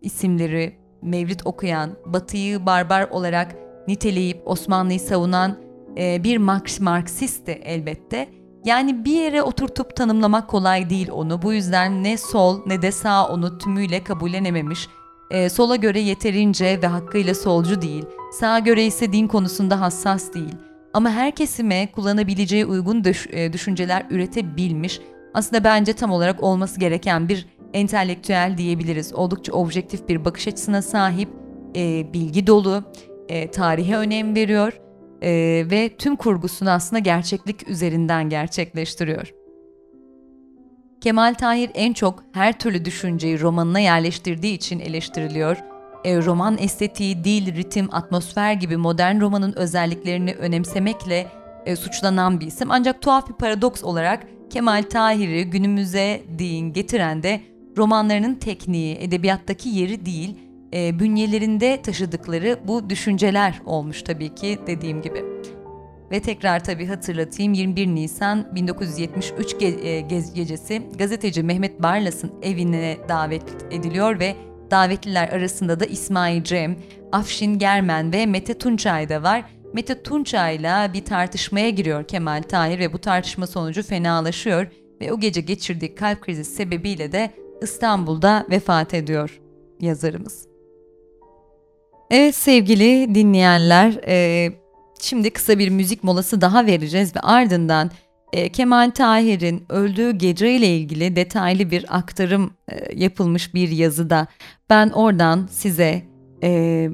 isimleri 0.00 0.76
mevlid 1.02 1.40
okuyan, 1.44 1.90
Batı'yı 2.06 2.66
barbar 2.66 3.08
olarak 3.10 3.54
niteleyip 3.88 4.42
Osmanlı'yı 4.44 5.00
savunan 5.00 5.56
e, 5.98 6.24
bir 6.24 6.36
Marks 6.36 6.80
Marksistti 6.80 7.52
elbette. 7.52 8.28
Yani 8.64 9.04
bir 9.04 9.12
yere 9.20 9.42
oturtup 9.42 9.96
tanımlamak 9.96 10.48
kolay 10.48 10.90
değil 10.90 11.10
onu. 11.12 11.42
Bu 11.42 11.52
yüzden 11.52 12.04
ne 12.04 12.16
sol 12.16 12.60
ne 12.66 12.82
de 12.82 12.92
sağ 12.92 13.28
onu 13.28 13.58
tümüyle 13.58 14.04
kabullenememiş. 14.04 14.88
E, 15.30 15.48
sola 15.48 15.76
göre 15.76 16.00
yeterince 16.00 16.78
ve 16.82 16.86
hakkıyla 16.86 17.34
solcu 17.34 17.82
değil. 17.82 18.04
Sağa 18.32 18.58
göre 18.58 18.84
ise 18.86 19.12
din 19.12 19.28
konusunda 19.28 19.80
hassas 19.80 20.34
değil. 20.34 20.54
Ama 20.94 21.10
her 21.10 21.34
kesime 21.34 21.92
kullanabileceği 21.92 22.66
uygun 22.66 23.04
düş- 23.04 23.28
e, 23.32 23.52
düşünceler 23.52 24.06
üretebilmiş. 24.10 25.00
Aslında 25.34 25.64
bence 25.64 25.92
tam 25.92 26.10
olarak 26.10 26.42
olması 26.42 26.80
gereken 26.80 27.28
bir 27.28 27.46
entelektüel 27.74 28.54
diyebiliriz. 28.58 29.14
Oldukça 29.14 29.52
objektif 29.52 30.08
bir 30.08 30.24
bakış 30.24 30.48
açısına 30.48 30.82
sahip, 30.82 31.28
e, 31.76 32.12
bilgi 32.12 32.46
dolu, 32.46 32.82
e, 33.28 33.50
tarihe 33.50 33.96
önem 33.96 34.34
veriyor 34.34 34.72
e, 35.24 35.30
ve 35.70 35.88
tüm 35.98 36.16
kurgusunu 36.16 36.70
aslında 36.70 37.00
gerçeklik 37.00 37.68
üzerinden 37.68 38.28
gerçekleştiriyor. 38.28 39.34
Kemal 41.00 41.34
Tahir 41.34 41.70
en 41.74 41.92
çok 41.92 42.24
her 42.32 42.58
türlü 42.58 42.84
düşünceyi 42.84 43.40
romanına 43.40 43.80
yerleştirdiği 43.80 44.54
için 44.54 44.80
eleştiriliyor. 44.80 45.56
E, 46.04 46.16
roman 46.16 46.58
estetiği, 46.58 47.24
dil, 47.24 47.56
ritim, 47.56 47.94
atmosfer 47.94 48.52
gibi 48.52 48.76
modern 48.76 49.20
romanın 49.20 49.52
özelliklerini 49.56 50.34
önemsemekle 50.34 51.26
e, 51.66 51.76
suçlanan 51.76 52.40
bir 52.40 52.46
isim. 52.46 52.70
Ancak 52.70 53.02
tuhaf 53.02 53.28
bir 53.28 53.34
paradoks 53.34 53.84
olarak 53.84 54.26
Kemal 54.50 54.82
Tahir'i 54.82 55.44
günümüze 55.44 56.22
din 56.38 56.72
getiren 56.72 57.22
de 57.22 57.40
romanlarının 57.76 58.34
tekniği, 58.34 58.96
edebiyattaki 59.00 59.68
yeri 59.68 60.06
değil, 60.06 60.38
e, 60.74 60.98
bünyelerinde 60.98 61.82
taşıdıkları 61.82 62.58
bu 62.64 62.90
düşünceler 62.90 63.60
olmuş 63.66 64.02
tabii 64.02 64.34
ki 64.34 64.58
dediğim 64.66 65.02
gibi. 65.02 65.24
Ve 66.10 66.20
tekrar 66.20 66.64
tabii 66.64 66.86
hatırlatayım 66.86 67.52
21 67.52 67.86
Nisan 67.86 68.54
1973 68.54 69.52
ge- 69.52 69.80
e, 69.80 70.00
gez- 70.00 70.34
gecesi 70.34 70.82
gazeteci 70.98 71.42
Mehmet 71.42 71.82
Barlas'ın 71.82 72.32
evine 72.42 72.96
davet 73.08 73.42
ediliyor 73.70 74.18
ve 74.20 74.34
davetliler 74.70 75.28
arasında 75.28 75.80
da 75.80 75.84
İsmail 75.84 76.44
Cem, 76.44 76.76
Afşin 77.12 77.58
Germen 77.58 78.12
ve 78.12 78.26
Mete 78.26 78.58
Tunçay 78.58 79.08
da 79.08 79.22
var. 79.22 79.44
Mete 79.72 80.02
Tunçay'la 80.02 80.92
bir 80.92 81.04
tartışmaya 81.04 81.70
giriyor 81.70 82.04
Kemal 82.04 82.42
Tahir 82.42 82.78
ve 82.78 82.92
bu 82.92 82.98
tartışma 82.98 83.46
sonucu 83.46 83.82
fenalaşıyor 83.82 84.66
ve 85.00 85.12
o 85.12 85.20
gece 85.20 85.40
geçirdiği 85.40 85.94
kalp 85.94 86.20
krizi 86.20 86.44
sebebiyle 86.44 87.12
de 87.12 87.30
İstanbul'da 87.62 88.46
vefat 88.50 88.94
ediyor 88.94 89.40
yazarımız. 89.80 90.53
Evet 92.10 92.34
sevgili 92.34 93.14
dinleyenler, 93.14 94.00
e, 94.06 94.48
şimdi 95.00 95.30
kısa 95.30 95.58
bir 95.58 95.68
müzik 95.68 96.04
molası 96.04 96.40
daha 96.40 96.66
vereceğiz 96.66 97.16
ve 97.16 97.20
ardından 97.20 97.90
e, 98.32 98.48
Kemal 98.48 98.90
Tahir'in 98.90 99.64
öldüğü 99.68 100.10
gece 100.10 100.56
ile 100.56 100.76
ilgili 100.76 101.16
detaylı 101.16 101.70
bir 101.70 101.96
aktarım 101.96 102.52
e, 102.68 102.94
yapılmış 102.94 103.54
bir 103.54 103.68
yazıda 103.68 104.26
ben 104.70 104.88
oradan 104.88 105.48
size 105.50 106.02
e, 106.42 106.90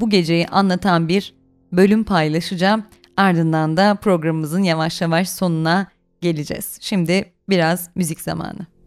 bu 0.00 0.10
geceyi 0.10 0.48
anlatan 0.48 1.08
bir 1.08 1.34
bölüm 1.72 2.04
paylaşacağım. 2.04 2.84
Ardından 3.16 3.76
da 3.76 3.94
programımızın 3.94 4.62
yavaş 4.62 5.00
yavaş 5.00 5.28
sonuna 5.28 5.86
geleceğiz. 6.20 6.78
Şimdi 6.80 7.32
biraz 7.48 7.90
müzik 7.94 8.20
zamanı. 8.20 8.77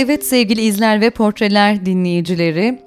Evet 0.00 0.26
sevgili 0.26 0.60
izler 0.60 1.00
ve 1.00 1.10
portreler 1.10 1.86
dinleyicileri. 1.86 2.78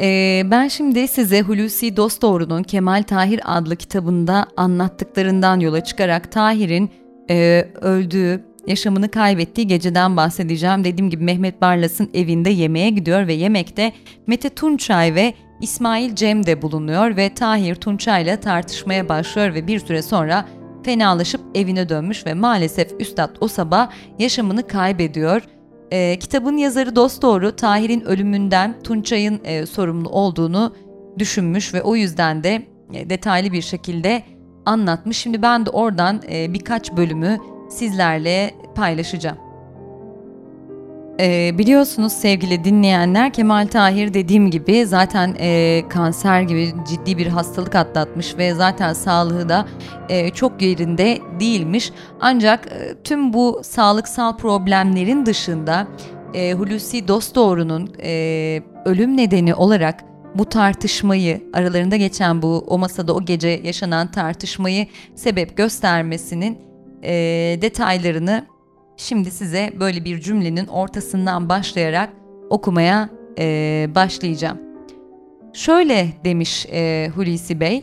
Ee, 0.00 0.42
ben 0.44 0.68
şimdi 0.68 1.08
size 1.08 1.40
Hulusi 1.40 1.96
Dostoğru'nun 1.96 2.62
Kemal 2.62 3.02
Tahir 3.02 3.40
adlı 3.44 3.76
kitabında 3.76 4.46
anlattıklarından 4.56 5.60
yola 5.60 5.84
çıkarak 5.84 6.32
Tahir'in 6.32 6.90
e, 7.30 7.68
öldüğü, 7.80 8.44
yaşamını 8.66 9.10
kaybettiği 9.10 9.66
geceden 9.66 10.16
bahsedeceğim. 10.16 10.84
Dediğim 10.84 11.10
gibi 11.10 11.24
Mehmet 11.24 11.60
Barlas'ın 11.60 12.10
evinde 12.14 12.50
yemeğe 12.50 12.90
gidiyor 12.90 13.26
ve 13.26 13.32
yemekte 13.32 13.92
Mete 14.26 14.48
Tunçay 14.48 15.14
ve 15.14 15.34
İsmail 15.60 16.14
Cem 16.14 16.46
de 16.46 16.62
bulunuyor 16.62 17.16
ve 17.16 17.34
Tahir 17.34 17.74
Tunçay'la 17.74 18.40
tartışmaya 18.40 19.08
başlıyor 19.08 19.54
ve 19.54 19.66
bir 19.66 19.78
süre 19.78 20.02
sonra 20.02 20.48
fenalaşıp 20.82 21.40
evine 21.54 21.88
dönmüş 21.88 22.26
ve 22.26 22.34
maalesef 22.34 23.00
Üstad 23.00 23.36
o 23.40 23.48
sabah 23.48 23.90
yaşamını 24.18 24.66
kaybediyor. 24.66 25.42
E, 25.90 26.18
kitabın 26.18 26.56
yazarı 26.56 26.96
Dostoğru 26.96 27.56
Tahir'in 27.56 28.00
ölümünden 28.00 28.82
Tunçay'ın 28.82 29.40
e, 29.44 29.66
sorumlu 29.66 30.08
olduğunu 30.08 30.74
düşünmüş 31.18 31.74
ve 31.74 31.82
o 31.82 31.96
yüzden 31.96 32.44
de 32.44 32.62
e, 32.92 33.10
detaylı 33.10 33.52
bir 33.52 33.62
şekilde 33.62 34.22
anlatmış. 34.66 35.16
Şimdi 35.16 35.42
ben 35.42 35.66
de 35.66 35.70
oradan 35.70 36.22
e, 36.32 36.52
birkaç 36.54 36.92
bölümü 36.92 37.38
sizlerle 37.70 38.54
paylaşacağım. 38.74 39.49
Ee, 41.20 41.58
biliyorsunuz 41.58 42.12
sevgili 42.12 42.64
dinleyenler 42.64 43.32
Kemal 43.32 43.66
Tahir 43.66 44.14
dediğim 44.14 44.50
gibi 44.50 44.86
zaten 44.86 45.36
e, 45.40 45.82
kanser 45.88 46.42
gibi 46.42 46.72
ciddi 46.88 47.18
bir 47.18 47.26
hastalık 47.26 47.74
atlatmış 47.74 48.38
ve 48.38 48.54
zaten 48.54 48.92
sağlığı 48.92 49.48
da 49.48 49.66
e, 50.08 50.30
çok 50.30 50.62
yerinde 50.62 51.18
değilmiş. 51.40 51.92
Ancak 52.20 52.66
e, 52.66 52.94
tüm 53.04 53.32
bu 53.32 53.60
sağlıksal 53.64 54.36
problemlerin 54.36 55.26
dışında 55.26 55.86
e, 56.34 56.52
Hulusi 56.52 57.08
Dostoğru'nun 57.08 57.90
e, 58.02 58.62
ölüm 58.84 59.16
nedeni 59.16 59.54
olarak 59.54 60.04
bu 60.34 60.44
tartışmayı 60.44 61.42
aralarında 61.52 61.96
geçen 61.96 62.42
bu 62.42 62.64
o 62.68 62.78
masada 62.78 63.14
o 63.14 63.24
gece 63.24 63.48
yaşanan 63.48 64.10
tartışmayı 64.10 64.86
sebep 65.14 65.56
göstermesinin 65.56 66.58
e, 67.02 67.12
detaylarını 67.62 68.46
Şimdi 69.00 69.30
size 69.30 69.72
böyle 69.80 70.04
bir 70.04 70.20
cümlenin 70.20 70.66
ortasından 70.66 71.48
başlayarak 71.48 72.10
okumaya 72.50 73.08
e, 73.38 73.86
başlayacağım. 73.94 74.58
Şöyle 75.52 76.08
demiş 76.24 76.66
e, 76.72 77.10
Hulusi 77.14 77.60
Bey, 77.60 77.82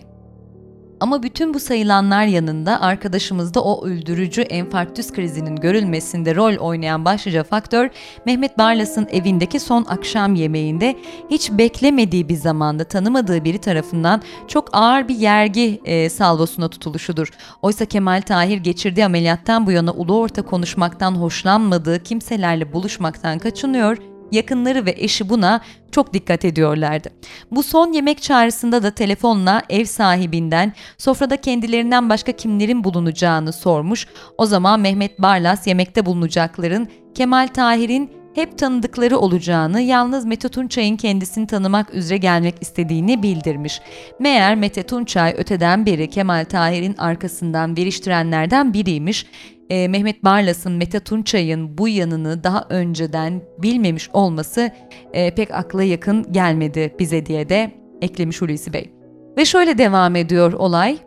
ama 0.99 1.23
bütün 1.23 1.53
bu 1.53 1.59
sayılanlar 1.59 2.25
yanında 2.25 2.81
arkadaşımızda 2.81 3.63
o 3.63 3.85
öldürücü 3.85 4.41
enfarktüs 4.41 5.11
krizinin 5.11 5.55
görülmesinde 5.55 6.35
rol 6.35 6.55
oynayan 6.57 7.05
başlıca 7.05 7.43
faktör 7.43 7.89
Mehmet 8.25 8.57
Barlas'ın 8.57 9.07
evindeki 9.11 9.59
son 9.59 9.85
akşam 9.85 10.35
yemeğinde 10.35 10.95
hiç 11.29 11.51
beklemediği 11.51 12.29
bir 12.29 12.35
zamanda 12.35 12.83
tanımadığı 12.83 13.43
biri 13.43 13.57
tarafından 13.57 14.21
çok 14.47 14.69
ağır 14.73 15.07
bir 15.07 15.15
yergi 15.15 15.81
e, 15.85 16.09
salvosuna 16.09 16.69
tutuluşudur. 16.69 17.29
Oysa 17.61 17.85
Kemal 17.85 18.21
Tahir 18.21 18.57
geçirdiği 18.57 19.05
ameliyattan 19.05 19.67
bu 19.67 19.71
yana 19.71 19.91
ulu 19.91 20.19
orta 20.19 20.41
konuşmaktan 20.41 21.15
hoşlanmadığı 21.15 22.03
kimselerle 22.03 22.73
buluşmaktan 22.73 23.39
kaçınıyor 23.39 24.16
Yakınları 24.31 24.85
ve 24.85 24.95
eşi 24.97 25.29
buna 25.29 25.61
çok 25.91 26.13
dikkat 26.13 26.45
ediyorlardı. 26.45 27.09
Bu 27.51 27.63
son 27.63 27.93
yemek 27.93 28.21
çağrısında 28.21 28.83
da 28.83 28.91
telefonla 28.91 29.61
ev 29.69 29.85
sahibinden 29.85 30.73
sofrada 30.97 31.37
kendilerinden 31.37 32.09
başka 32.09 32.31
kimlerin 32.31 32.83
bulunacağını 32.83 33.53
sormuş. 33.53 34.07
O 34.37 34.45
zaman 34.45 34.79
Mehmet 34.79 35.21
Barlas 35.21 35.67
yemekte 35.67 36.05
bulunacakların 36.05 36.87
Kemal 37.15 37.47
Tahir'in 37.47 38.17
hep 38.37 38.57
tanıdıkları 38.57 39.17
olacağını, 39.17 39.81
yalnız 39.81 40.25
Mete 40.25 40.49
Tunçay'ın 40.49 40.97
kendisini 40.97 41.47
tanımak 41.47 41.93
üzere 41.93 42.17
gelmek 42.17 42.55
istediğini 42.61 43.23
bildirmiş. 43.23 43.81
Meğer 44.19 44.55
Mete 44.55 44.83
Tunçay 44.83 45.35
öteden 45.37 45.85
beri 45.85 46.09
Kemal 46.09 46.45
Tahir'in 46.45 46.95
arkasından 46.97 47.77
veriştirenlerden 47.77 48.73
biriymiş 48.73 49.25
e, 49.69 49.87
Mehmet 49.87 50.23
Barlas'ın 50.23 50.71
Mete 50.71 50.99
Tunçay'ın 50.99 51.77
bu 51.77 51.87
yanını 51.87 52.43
daha 52.43 52.65
önceden 52.69 53.41
bilmemiş 53.57 54.09
olması 54.13 54.71
e, 55.13 55.35
pek 55.35 55.51
akla 55.51 55.83
yakın 55.83 56.31
gelmedi 56.31 56.95
bize 56.99 57.25
diye 57.25 57.49
de 57.49 57.71
eklemiş 58.01 58.41
Hulusi 58.41 58.73
Bey. 58.73 58.91
Ve 59.37 59.45
şöyle 59.45 59.77
devam 59.77 60.15
ediyor 60.15 60.53
olay. 60.53 60.97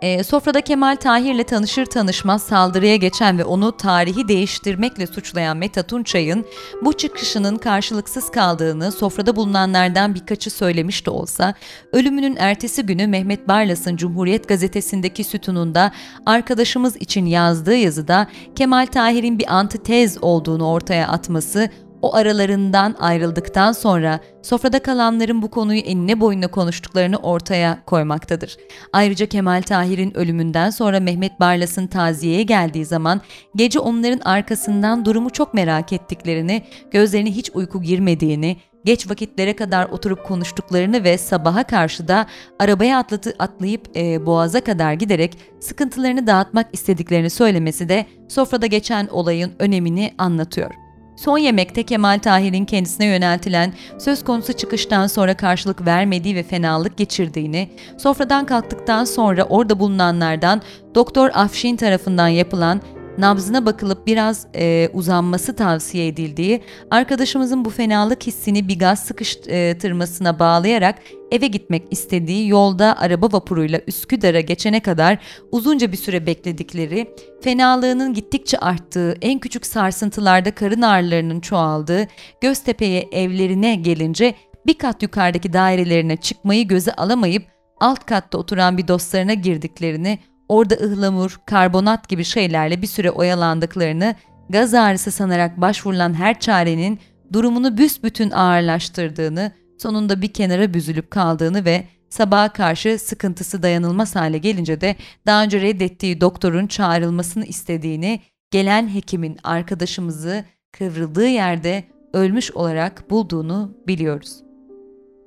E, 0.00 0.24
sofrada 0.24 0.60
Kemal 0.60 0.96
Tahir'le 0.96 1.44
tanışır 1.44 1.86
tanışmaz 1.86 2.42
saldırıya 2.42 2.96
geçen 2.96 3.38
ve 3.38 3.44
onu 3.44 3.76
tarihi 3.76 4.28
değiştirmekle 4.28 5.06
suçlayan 5.06 5.56
Meta 5.56 5.82
Tunçay'ın 5.82 6.44
bu 6.82 6.92
çıkışının 6.92 7.56
karşılıksız 7.56 8.30
kaldığını 8.30 8.92
sofrada 8.92 9.36
bulunanlardan 9.36 10.14
birkaçı 10.14 10.50
söylemiş 10.50 11.06
de 11.06 11.10
olsa, 11.10 11.54
ölümünün 11.92 12.36
ertesi 12.36 12.82
günü 12.82 13.06
Mehmet 13.06 13.48
Barlas'ın 13.48 13.96
Cumhuriyet 13.96 14.48
Gazetesi'ndeki 14.48 15.24
sütununda 15.24 15.92
arkadaşımız 16.26 16.96
için 16.96 17.26
yazdığı 17.26 17.76
yazıda 17.76 18.26
Kemal 18.56 18.86
Tahir'in 18.86 19.38
bir 19.38 19.54
antitez 19.54 20.18
olduğunu 20.22 20.68
ortaya 20.68 21.08
atması 21.08 21.70
o 22.02 22.14
aralarından 22.14 22.96
ayrıldıktan 22.98 23.72
sonra 23.72 24.20
sofrada 24.42 24.78
kalanların 24.78 25.42
bu 25.42 25.50
konuyu 25.50 25.80
enine 25.80 26.20
boyuna 26.20 26.48
konuştuklarını 26.48 27.16
ortaya 27.16 27.84
koymaktadır. 27.86 28.56
Ayrıca 28.92 29.26
Kemal 29.26 29.62
Tahir'in 29.62 30.16
ölümünden 30.16 30.70
sonra 30.70 31.00
Mehmet 31.00 31.40
Barlas'ın 31.40 31.86
taziyeye 31.86 32.42
geldiği 32.42 32.84
zaman 32.84 33.20
gece 33.56 33.78
onların 33.78 34.20
arkasından 34.24 35.04
durumu 35.04 35.30
çok 35.30 35.54
merak 35.54 35.92
ettiklerini, 35.92 36.62
gözlerine 36.90 37.30
hiç 37.30 37.50
uyku 37.54 37.82
girmediğini, 37.82 38.56
geç 38.84 39.10
vakitlere 39.10 39.56
kadar 39.56 39.84
oturup 39.84 40.24
konuştuklarını 40.24 41.04
ve 41.04 41.18
sabaha 41.18 41.64
karşı 41.64 42.08
da 42.08 42.26
arabaya 42.58 42.98
atlatı, 42.98 43.34
atlayıp 43.38 43.96
e, 43.96 44.26
boğaza 44.26 44.60
kadar 44.60 44.92
giderek 44.92 45.38
sıkıntılarını 45.60 46.26
dağıtmak 46.26 46.66
istediklerini 46.72 47.30
söylemesi 47.30 47.88
de 47.88 48.06
sofrada 48.28 48.66
geçen 48.66 49.06
olayın 49.06 49.52
önemini 49.58 50.14
anlatıyor. 50.18 50.89
Son 51.16 51.38
yemekte 51.38 51.82
Kemal 51.82 52.18
Tahir'in 52.18 52.64
kendisine 52.64 53.06
yöneltilen 53.06 53.72
söz 53.98 54.24
konusu 54.24 54.52
çıkıştan 54.52 55.06
sonra 55.06 55.36
karşılık 55.36 55.86
vermediği 55.86 56.34
ve 56.36 56.42
fenalık 56.42 56.96
geçirdiğini, 56.96 57.68
sofradan 57.98 58.46
kalktıktan 58.46 59.04
sonra 59.04 59.44
orada 59.44 59.78
bulunanlardan 59.78 60.62
Doktor 60.94 61.30
Afşin 61.34 61.76
tarafından 61.76 62.28
yapılan 62.28 62.80
nabzına 63.18 63.66
bakılıp 63.66 64.06
biraz 64.06 64.46
e, 64.54 64.88
uzanması 64.92 65.56
tavsiye 65.56 66.06
edildiği, 66.06 66.62
arkadaşımızın 66.90 67.64
bu 67.64 67.70
fenalık 67.70 68.26
hissini 68.26 68.68
bir 68.68 68.78
gaz 68.78 69.04
sıkıştırmasına 69.04 70.38
bağlayarak 70.38 70.98
eve 71.30 71.46
gitmek 71.46 71.82
istediği 71.90 72.48
yolda 72.48 73.00
araba 73.00 73.26
vapuruyla 73.26 73.80
Üsküdar'a 73.86 74.40
geçene 74.40 74.80
kadar 74.80 75.18
uzunca 75.52 75.92
bir 75.92 75.96
süre 75.96 76.26
bekledikleri, 76.26 77.14
fenalığının 77.42 78.14
gittikçe 78.14 78.58
arttığı, 78.58 79.16
en 79.22 79.38
küçük 79.38 79.66
sarsıntılarda 79.66 80.54
karın 80.54 80.82
ağrılarının 80.82 81.40
çoğaldığı, 81.40 82.06
Göztepe'ye 82.40 83.08
evlerine 83.12 83.74
gelince 83.74 84.34
bir 84.66 84.78
kat 84.78 85.02
yukarıdaki 85.02 85.52
dairelerine 85.52 86.16
çıkmayı 86.16 86.68
göze 86.68 86.92
alamayıp 86.92 87.42
alt 87.80 88.06
katta 88.06 88.38
oturan 88.38 88.78
bir 88.78 88.88
dostlarına 88.88 89.34
girdiklerini, 89.34 90.18
orada 90.50 90.74
ıhlamur, 90.74 91.40
karbonat 91.46 92.08
gibi 92.08 92.24
şeylerle 92.24 92.82
bir 92.82 92.86
süre 92.86 93.10
oyalandıklarını, 93.10 94.14
gaz 94.48 94.74
ağrısı 94.74 95.10
sanarak 95.10 95.60
başvurulan 95.60 96.14
her 96.14 96.40
çarenin 96.40 96.98
durumunu 97.32 97.78
büsbütün 97.78 98.30
ağırlaştırdığını, 98.30 99.52
sonunda 99.78 100.22
bir 100.22 100.32
kenara 100.32 100.74
büzülüp 100.74 101.10
kaldığını 101.10 101.64
ve 101.64 101.84
sabaha 102.08 102.52
karşı 102.52 102.98
sıkıntısı 102.98 103.62
dayanılmaz 103.62 104.16
hale 104.16 104.38
gelince 104.38 104.80
de 104.80 104.96
daha 105.26 105.42
önce 105.42 105.60
reddettiği 105.60 106.20
doktorun 106.20 106.66
çağrılmasını 106.66 107.44
istediğini, 107.44 108.20
gelen 108.50 108.94
hekimin 108.94 109.38
arkadaşımızı 109.44 110.44
kıvrıldığı 110.72 111.28
yerde 111.28 111.84
ölmüş 112.12 112.50
olarak 112.50 113.10
bulduğunu 113.10 113.74
biliyoruz. 113.86 114.42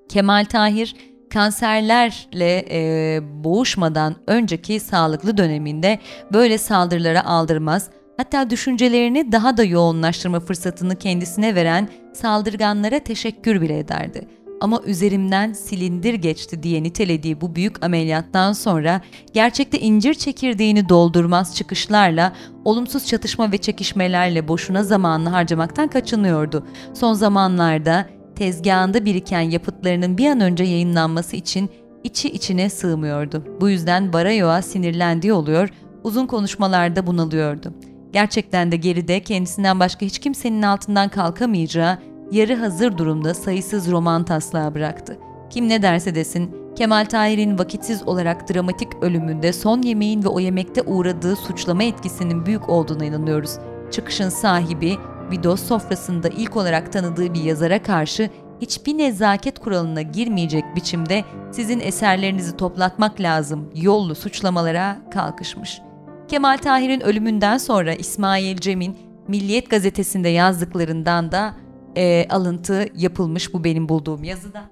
Kemal 0.09 0.45
Tahir, 0.45 0.95
kanserlerle 1.33 2.65
e, 2.71 3.19
boğuşmadan 3.43 4.15
önceki 4.27 4.79
sağlıklı 4.79 5.37
döneminde 5.37 5.99
böyle 6.33 6.57
saldırılara 6.57 7.25
aldırmaz, 7.25 7.89
hatta 8.17 8.49
düşüncelerini 8.49 9.31
daha 9.31 9.57
da 9.57 9.63
yoğunlaştırma 9.63 10.39
fırsatını 10.39 10.95
kendisine 10.95 11.55
veren 11.55 11.89
saldırganlara 12.13 12.99
teşekkür 12.99 13.61
bile 13.61 13.79
ederdi. 13.79 14.27
Ama 14.61 14.81
üzerimden 14.85 15.53
silindir 15.53 16.13
geçti 16.13 16.63
diye 16.63 16.83
nitelediği 16.83 17.41
bu 17.41 17.55
büyük 17.55 17.85
ameliyattan 17.85 18.53
sonra 18.53 19.01
gerçekte 19.33 19.79
incir 19.79 20.13
çekirdeğini 20.13 20.89
doldurmaz 20.89 21.55
çıkışlarla, 21.55 22.33
olumsuz 22.65 23.07
çatışma 23.07 23.51
ve 23.51 23.57
çekişmelerle 23.57 24.47
boşuna 24.47 24.83
zamanını 24.83 25.29
harcamaktan 25.29 25.87
kaçınıyordu. 25.87 26.67
Son 26.93 27.13
zamanlarda 27.13 28.05
tezgahında 28.35 29.05
biriken 29.05 29.41
yapıtlarının 29.41 30.17
bir 30.17 30.29
an 30.29 30.39
önce 30.39 30.63
yayınlanması 30.63 31.35
için 31.35 31.69
içi 32.03 32.29
içine 32.29 32.69
sığmıyordu. 32.69 33.43
Bu 33.61 33.69
yüzden 33.69 34.13
Barayo'a 34.13 34.61
sinirlendiği 34.61 35.33
oluyor, 35.33 35.69
uzun 36.03 36.27
konuşmalarda 36.27 37.07
bunalıyordu. 37.07 37.73
Gerçekten 38.13 38.71
de 38.71 38.75
geride 38.75 39.19
kendisinden 39.19 39.79
başka 39.79 40.05
hiç 40.05 40.19
kimsenin 40.19 40.61
altından 40.61 41.09
kalkamayacağı 41.09 41.97
yarı 42.31 42.55
hazır 42.55 42.97
durumda 42.97 43.33
sayısız 43.33 43.91
roman 43.91 44.23
taslağı 44.25 44.75
bıraktı. 44.75 45.17
Kim 45.49 45.69
ne 45.69 45.81
derse 45.81 46.15
desin 46.15 46.55
Kemal 46.75 47.05
Tahir'in 47.05 47.59
vakitsiz 47.59 48.03
olarak 48.07 48.53
dramatik 48.53 49.03
ölümünde 49.03 49.53
son 49.53 49.81
yemeğin 49.81 50.23
ve 50.23 50.27
o 50.27 50.39
yemekte 50.39 50.81
uğradığı 50.81 51.35
suçlama 51.35 51.83
etkisinin 51.83 52.45
büyük 52.45 52.69
olduğuna 52.69 53.05
inanıyoruz. 53.05 53.51
Çıkışın 53.91 54.29
sahibi, 54.29 54.97
Vidos 55.31 55.63
sofrasında 55.67 56.27
ilk 56.27 56.57
olarak 56.57 56.93
tanıdığı 56.93 57.33
bir 57.33 57.43
yazara 57.43 57.83
karşı 57.83 58.29
hiçbir 58.61 58.97
nezaket 58.97 59.59
kuralına 59.59 60.01
girmeyecek 60.01 60.63
biçimde 60.75 61.23
sizin 61.51 61.79
eserlerinizi 61.79 62.57
toplatmak 62.57 63.21
lazım 63.21 63.69
yollu 63.75 64.15
suçlamalara 64.15 64.97
kalkışmış. 65.13 65.81
Kemal 66.27 66.57
Tahir'in 66.57 67.01
ölümünden 67.01 67.57
sonra 67.57 67.93
İsmail 67.93 68.57
Cem'in 68.57 68.97
Milliyet 69.27 69.69
gazetesinde 69.69 70.29
yazdıklarından 70.29 71.31
da 71.31 71.53
e, 71.95 72.27
alıntı 72.29 72.87
yapılmış 72.95 73.53
bu 73.53 73.63
benim 73.63 73.89
bulduğum 73.89 74.23
yazıda. 74.23 74.63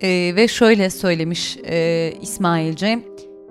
E, 0.00 0.08
ve 0.36 0.48
şöyle 0.48 0.90
söylemiş 0.90 1.56
e, 1.56 2.12
İsmail 2.20 2.76
Cem, 2.76 3.02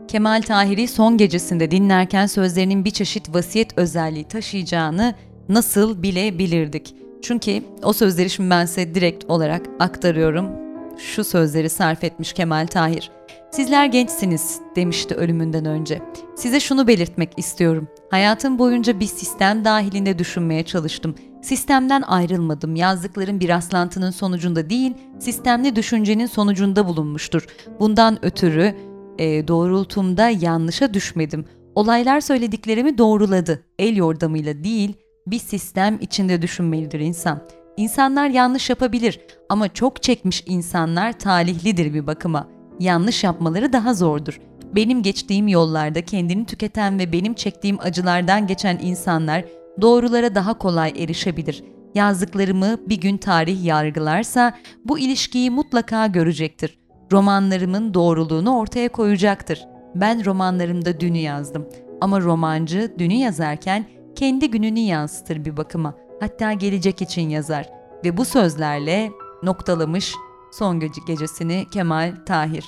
Kemal 0.07 0.41
Tahir'i 0.41 0.87
son 0.87 1.17
gecesinde 1.17 1.71
dinlerken 1.71 2.25
sözlerinin 2.25 2.85
bir 2.85 2.91
çeşit 2.91 3.35
vasiyet 3.35 3.77
özelliği 3.77 4.23
taşıyacağını 4.23 5.15
nasıl 5.49 6.03
bilebilirdik? 6.03 6.95
Çünkü 7.21 7.63
o 7.83 7.93
sözleri 7.93 8.29
şimdi 8.29 8.49
ben 8.49 8.65
size 8.65 8.95
direkt 8.95 9.25
olarak 9.25 9.61
aktarıyorum. 9.79 10.49
Şu 10.97 11.23
sözleri 11.23 11.69
sarf 11.69 12.03
etmiş 12.03 12.33
Kemal 12.33 12.67
Tahir. 12.67 13.11
Sizler 13.51 13.85
gençsiniz 13.85 14.59
demişti 14.75 15.15
ölümünden 15.15 15.65
önce. 15.65 16.01
Size 16.35 16.59
şunu 16.59 16.87
belirtmek 16.87 17.29
istiyorum. 17.37 17.87
Hayatım 18.09 18.59
boyunca 18.59 18.99
bir 18.99 19.05
sistem 19.05 19.65
dahilinde 19.65 20.19
düşünmeye 20.19 20.63
çalıştım. 20.63 21.15
Sistemden 21.41 22.01
ayrılmadım. 22.01 22.75
Yazdıklarım 22.75 23.39
bir 23.39 23.49
rastlantının 23.49 24.11
sonucunda 24.11 24.69
değil, 24.69 24.93
sistemli 25.19 25.75
düşüncenin 25.75 26.25
sonucunda 26.25 26.87
bulunmuştur. 26.87 27.47
Bundan 27.79 28.25
ötürü 28.25 28.75
e, 29.17 29.47
doğrultumda 29.47 30.29
yanlışa 30.29 30.93
düşmedim. 30.93 31.45
Olaylar 31.75 32.21
söylediklerimi 32.21 32.97
doğruladı. 32.97 33.63
El 33.79 33.95
yordamıyla 33.95 34.63
değil, 34.63 34.93
bir 35.27 35.39
sistem 35.39 35.97
içinde 36.01 36.41
düşünmelidir 36.41 36.99
insan. 36.99 37.41
İnsanlar 37.77 38.29
yanlış 38.29 38.69
yapabilir 38.69 39.19
ama 39.49 39.73
çok 39.73 40.03
çekmiş 40.03 40.43
insanlar 40.45 41.19
talihlidir 41.19 41.93
bir 41.93 42.07
bakıma. 42.07 42.47
Yanlış 42.79 43.23
yapmaları 43.23 43.73
daha 43.73 43.93
zordur. 43.93 44.41
Benim 44.75 45.03
geçtiğim 45.03 45.47
yollarda 45.47 46.05
kendini 46.05 46.45
tüketen 46.45 46.99
ve 46.99 47.11
benim 47.11 47.33
çektiğim 47.33 47.77
acılardan 47.79 48.47
geçen 48.47 48.79
insanlar 48.81 49.45
doğrulara 49.81 50.35
daha 50.35 50.57
kolay 50.57 50.93
erişebilir. 50.97 51.63
Yazdıklarımı 51.95 52.77
bir 52.89 53.01
gün 53.01 53.17
tarih 53.17 53.65
yargılarsa 53.65 54.57
bu 54.85 54.99
ilişkiyi 54.99 55.51
mutlaka 55.51 56.07
görecektir. 56.07 56.79
Romanlarımın 57.11 57.93
doğruluğunu 57.93 58.57
ortaya 58.57 58.89
koyacaktır. 58.89 59.65
Ben 59.95 60.25
romanlarımda 60.25 60.99
dünü 60.99 61.17
yazdım 61.17 61.69
ama 62.01 62.21
romancı 62.21 62.91
dünü 62.99 63.13
yazarken 63.13 63.85
kendi 64.15 64.51
gününü 64.51 64.79
yansıtır 64.79 65.45
bir 65.45 65.57
bakıma. 65.57 65.93
Hatta 66.19 66.53
gelecek 66.53 67.01
için 67.01 67.29
yazar 67.29 67.69
ve 68.05 68.17
bu 68.17 68.25
sözlerle 68.25 69.11
noktalamış 69.43 70.13
son 70.51 70.79
gece 70.79 71.01
gecesini 71.07 71.65
Kemal 71.73 72.15
Tahir. 72.25 72.65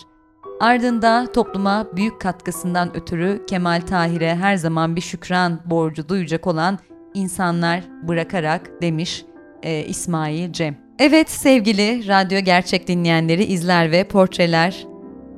Ardında 0.60 1.32
topluma 1.34 1.88
büyük 1.96 2.22
katkısından 2.22 2.98
ötürü 2.98 3.46
Kemal 3.48 3.82
Tahir'e 3.82 4.36
her 4.36 4.56
zaman 4.56 4.96
bir 4.96 5.02
şükran 5.02 5.60
borcu 5.66 6.10
duyacak 6.10 6.48
olan 6.48 6.80
insanlar 7.14 7.84
bırakarak 8.04 8.82
demiş 8.82 9.26
e, 9.64 9.86
İsmail 9.86 10.54
Cem. 10.54 10.78
Evet 11.00 11.30
sevgili 11.30 12.08
radyo 12.08 12.40
gerçek 12.40 12.88
dinleyenleri, 12.88 13.44
izler 13.44 13.92
ve 13.92 14.04
portreler 14.04 14.88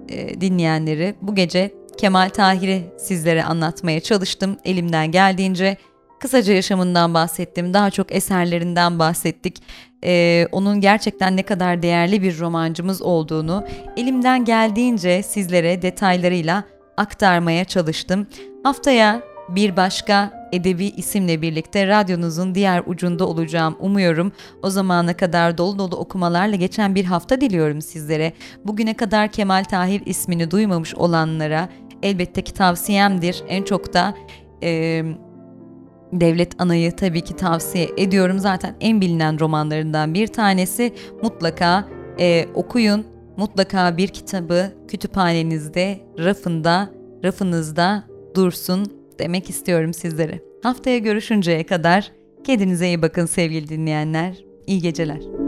e, 0.10 0.42
dinleyenleri 0.42 1.16
bu 1.22 1.36
gece 1.36 1.72
Kemal 1.98 2.30
Tahir'i 2.30 2.82
sizlere 2.98 3.44
anlatmaya 3.44 4.00
çalıştım 4.00 4.58
elimden 4.66 5.12
geldiğince. 5.12 5.78
Kısaca 6.26 6.54
yaşamından 6.54 7.14
bahsettim, 7.14 7.74
daha 7.74 7.90
çok 7.90 8.16
eserlerinden 8.16 9.00
bahsettik. 9.00 9.64
Ee, 10.04 10.48
onun 10.52 10.82
gerçekten 10.82 11.38
ne 11.38 11.44
kadar 11.44 11.82
değerli 11.82 12.22
bir 12.22 12.40
romancımız 12.40 13.02
olduğunu 13.02 13.66
elimden 13.98 14.46
geldiğince 14.46 15.24
sizlere 15.24 15.82
detaylarıyla 15.82 16.64
aktarmaya 16.98 17.66
çalıştım. 17.66 18.28
Haftaya 18.64 19.22
bir 19.50 19.78
başka 19.78 20.48
edebi 20.52 20.86
isimle 20.86 21.42
birlikte 21.42 21.88
radyonuzun 21.88 22.56
diğer 22.56 22.84
ucunda 22.86 23.28
olacağım 23.28 23.76
umuyorum. 23.80 24.32
O 24.64 24.70
zamana 24.70 25.18
kadar 25.18 25.58
dolu 25.58 25.80
dolu 25.80 25.96
okumalarla 25.96 26.56
geçen 26.56 26.96
bir 26.96 27.06
hafta 27.06 27.42
diliyorum 27.42 27.82
sizlere. 27.82 28.34
Bugüne 28.64 28.94
kadar 28.94 29.32
Kemal 29.32 29.64
Tahir 29.64 30.02
ismini 30.06 30.52
duymamış 30.52 30.96
olanlara 30.96 31.70
elbette 32.04 32.42
ki 32.42 32.54
tavsiyemdir. 32.54 33.44
En 33.48 33.64
çok 33.64 33.94
da 33.94 34.16
e, 34.64 35.04
Devlet 36.22 36.62
Ana'yı 36.62 36.92
tabii 36.92 37.22
ki 37.22 37.36
tavsiye 37.36 37.90
ediyorum. 37.98 38.40
Zaten 38.40 38.76
en 38.82 39.02
bilinen 39.02 39.40
romanlarından 39.40 40.14
bir 40.14 40.28
tanesi. 40.28 40.94
Mutlaka 41.24 41.88
e, 42.20 42.46
okuyun. 42.54 43.06
Mutlaka 43.38 43.98
bir 43.98 44.08
kitabı 44.08 44.72
kütüphanenizde, 44.88 46.00
rafında, 46.20 46.90
rafınızda 47.24 48.04
dursun 48.36 48.86
demek 49.20 49.50
istiyorum 49.50 49.94
sizlere. 49.94 50.40
Haftaya 50.64 50.98
görüşünceye 50.98 51.64
kadar 51.64 52.12
kendinize 52.44 52.88
iyi 52.88 53.02
bakın 53.02 53.26
sevgili 53.26 53.70
dinleyenler. 53.70 54.36
İyi 54.68 54.82
geceler. 54.82 55.45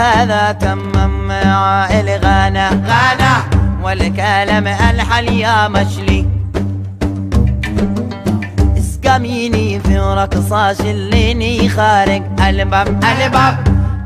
هذا 0.00 0.52
تمم 0.52 1.28
مع 1.28 1.88
الغانا 2.00 2.68
غانا. 2.68 3.34
والكلام 3.82 4.66
الحل 4.66 5.28
يا 5.28 5.68
مشلي. 5.68 6.26
اسقميني 8.78 9.80
في 9.80 9.98
رقصاش 9.98 10.80
الليني 10.80 11.68
خارج 11.68 12.22
ألباب. 12.48 13.04
ألباب. 13.04 13.56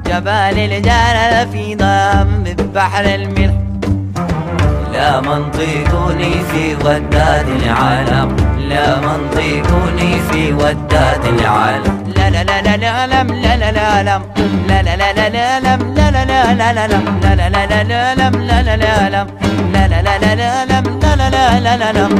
جبال 0.06 0.58
الجلال 0.58 1.48
في 1.52 1.74
ضم 1.74 2.44
بحر 2.74 3.04
الملح. 3.04 3.54
لا 4.92 5.20
منطقني 5.20 6.32
في 6.52 6.74
وداد 6.74 7.48
العالم. 7.48 8.36
لا 8.68 9.00
منطقني 9.00 10.20
في 10.30 10.52
وداد 10.52 11.24
العالم. 11.38 12.03
لا 12.30 12.44
لا 12.44 12.62
لا 12.62 12.76
لا 12.76 12.76
لا 12.76 13.22
لم 13.22 13.28
لا 13.42 13.56
لا 13.56 13.70
لا 13.72 14.02
لم 14.02 14.22
لا 14.68 14.82
لا 14.82 14.96
لا 14.96 15.12
لا 15.12 15.28
لا 15.28 15.60
لم 15.60 15.94
لا 15.96 16.10
لا 16.10 16.24
لا 16.24 16.42
لا 16.42 16.72
لا 16.72 16.94
لم 16.94 17.20
لا 17.22 17.34
لا 17.36 17.48
لا 17.50 17.66
لا 17.66 17.84
لا 17.84 18.14
لم 18.14 18.34
لا 18.48 18.62
لا 18.62 18.76
لا 18.76 19.08
لم 19.14 19.26
لا 19.72 19.88
لا 19.88 20.02
لا 20.02 20.18
لا 20.18 20.34
لا 20.34 20.64
لم 20.72 21.00
لا 21.02 21.16
لا 21.16 21.30
لا 21.30 21.60
لا 21.60 21.76
لا 21.76 21.92
لم 21.98 22.12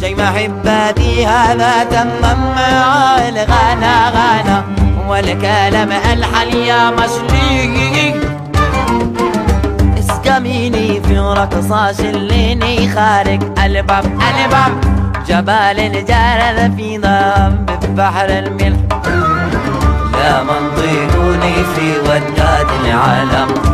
جاي 0.00 0.14
محباتي 0.14 1.26
هذا 1.26 1.84
تمم 1.84 2.40
مع 2.56 3.18
الغانا 3.28 4.10
غانا 4.14 4.64
والكلام 5.08 5.90
الحل 5.92 6.54
يا 6.54 6.90
مشلي 6.90 7.93
اسقميني 10.34 11.00
في 11.00 11.18
رقصاش 11.18 12.00
الليني 12.00 12.88
خارج 12.88 13.42
ألباب 13.64 14.04
ألباب. 14.04 14.72
جبال 15.28 15.78
الجرد 15.80 16.76
في 16.76 16.98
ضم 16.98 17.66
بحر 17.94 18.28
الملح. 18.28 18.80
لا 20.12 20.42
منطقني 20.42 21.54
في 21.74 21.98
وداد 21.98 22.66
العالم. 22.84 23.73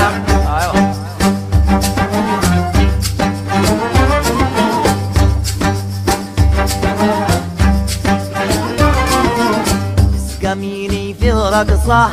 رقصة 11.51 12.09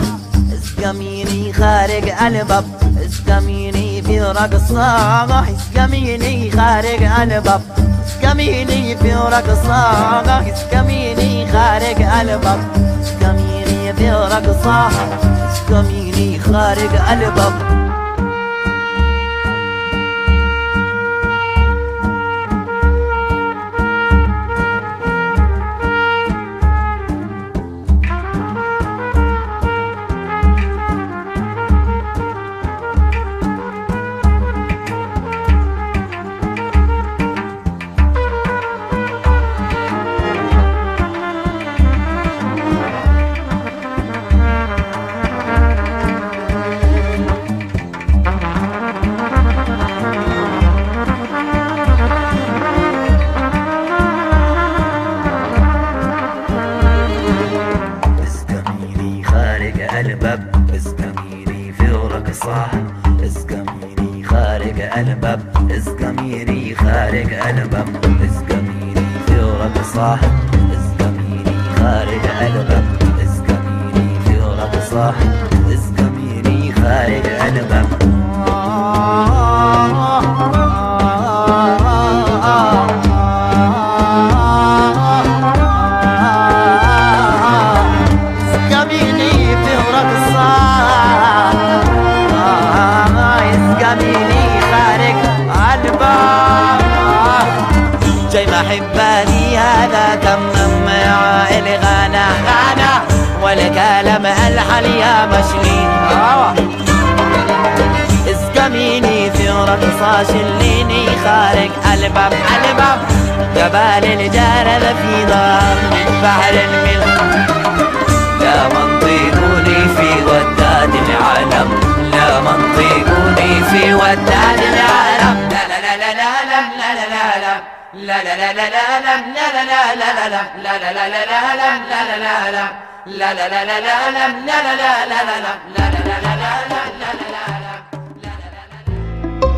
اسقميني 0.52 1.52
خارج 1.52 2.08
قلبك 2.08 2.64
اسقميني 3.06 4.02
في 4.02 4.20
رقصة 4.20 5.44
اسقميني 5.54 6.50
خارج 6.50 7.04
قلبك 7.04 7.60
اسقميني 8.06 8.96
في 8.96 9.14
رقصة 9.14 9.82
اسقميني 10.52 11.52
خارج 11.52 12.02
قلبك 12.02 12.58
اسقميني 13.02 13.92
في 13.92 14.10
رقصة 14.10 14.88
اسقميني 15.52 16.38
خارج 16.38 16.96
قلبك 17.08 17.87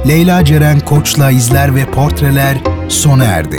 Leyla 0.08 0.44
Ceren 0.44 0.80
Koç'la 0.80 1.30
izler 1.30 1.74
ve 1.74 1.86
portreler 1.86 2.56
sona 2.88 3.24
erdi. 3.24 3.56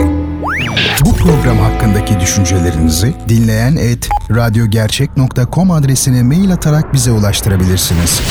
Bu 1.06 1.16
program 1.16 1.58
hakkındaki 1.58 2.20
düşüncelerinizi 2.20 3.14
dinleyen 3.30 3.76
et 3.76 4.10
radyogercek.com 4.36 5.72
adresine 5.72 6.24
mail 6.24 6.54
atarak 6.54 6.94
bize 6.94 7.12
ulaştırabilirsiniz. 7.12 8.22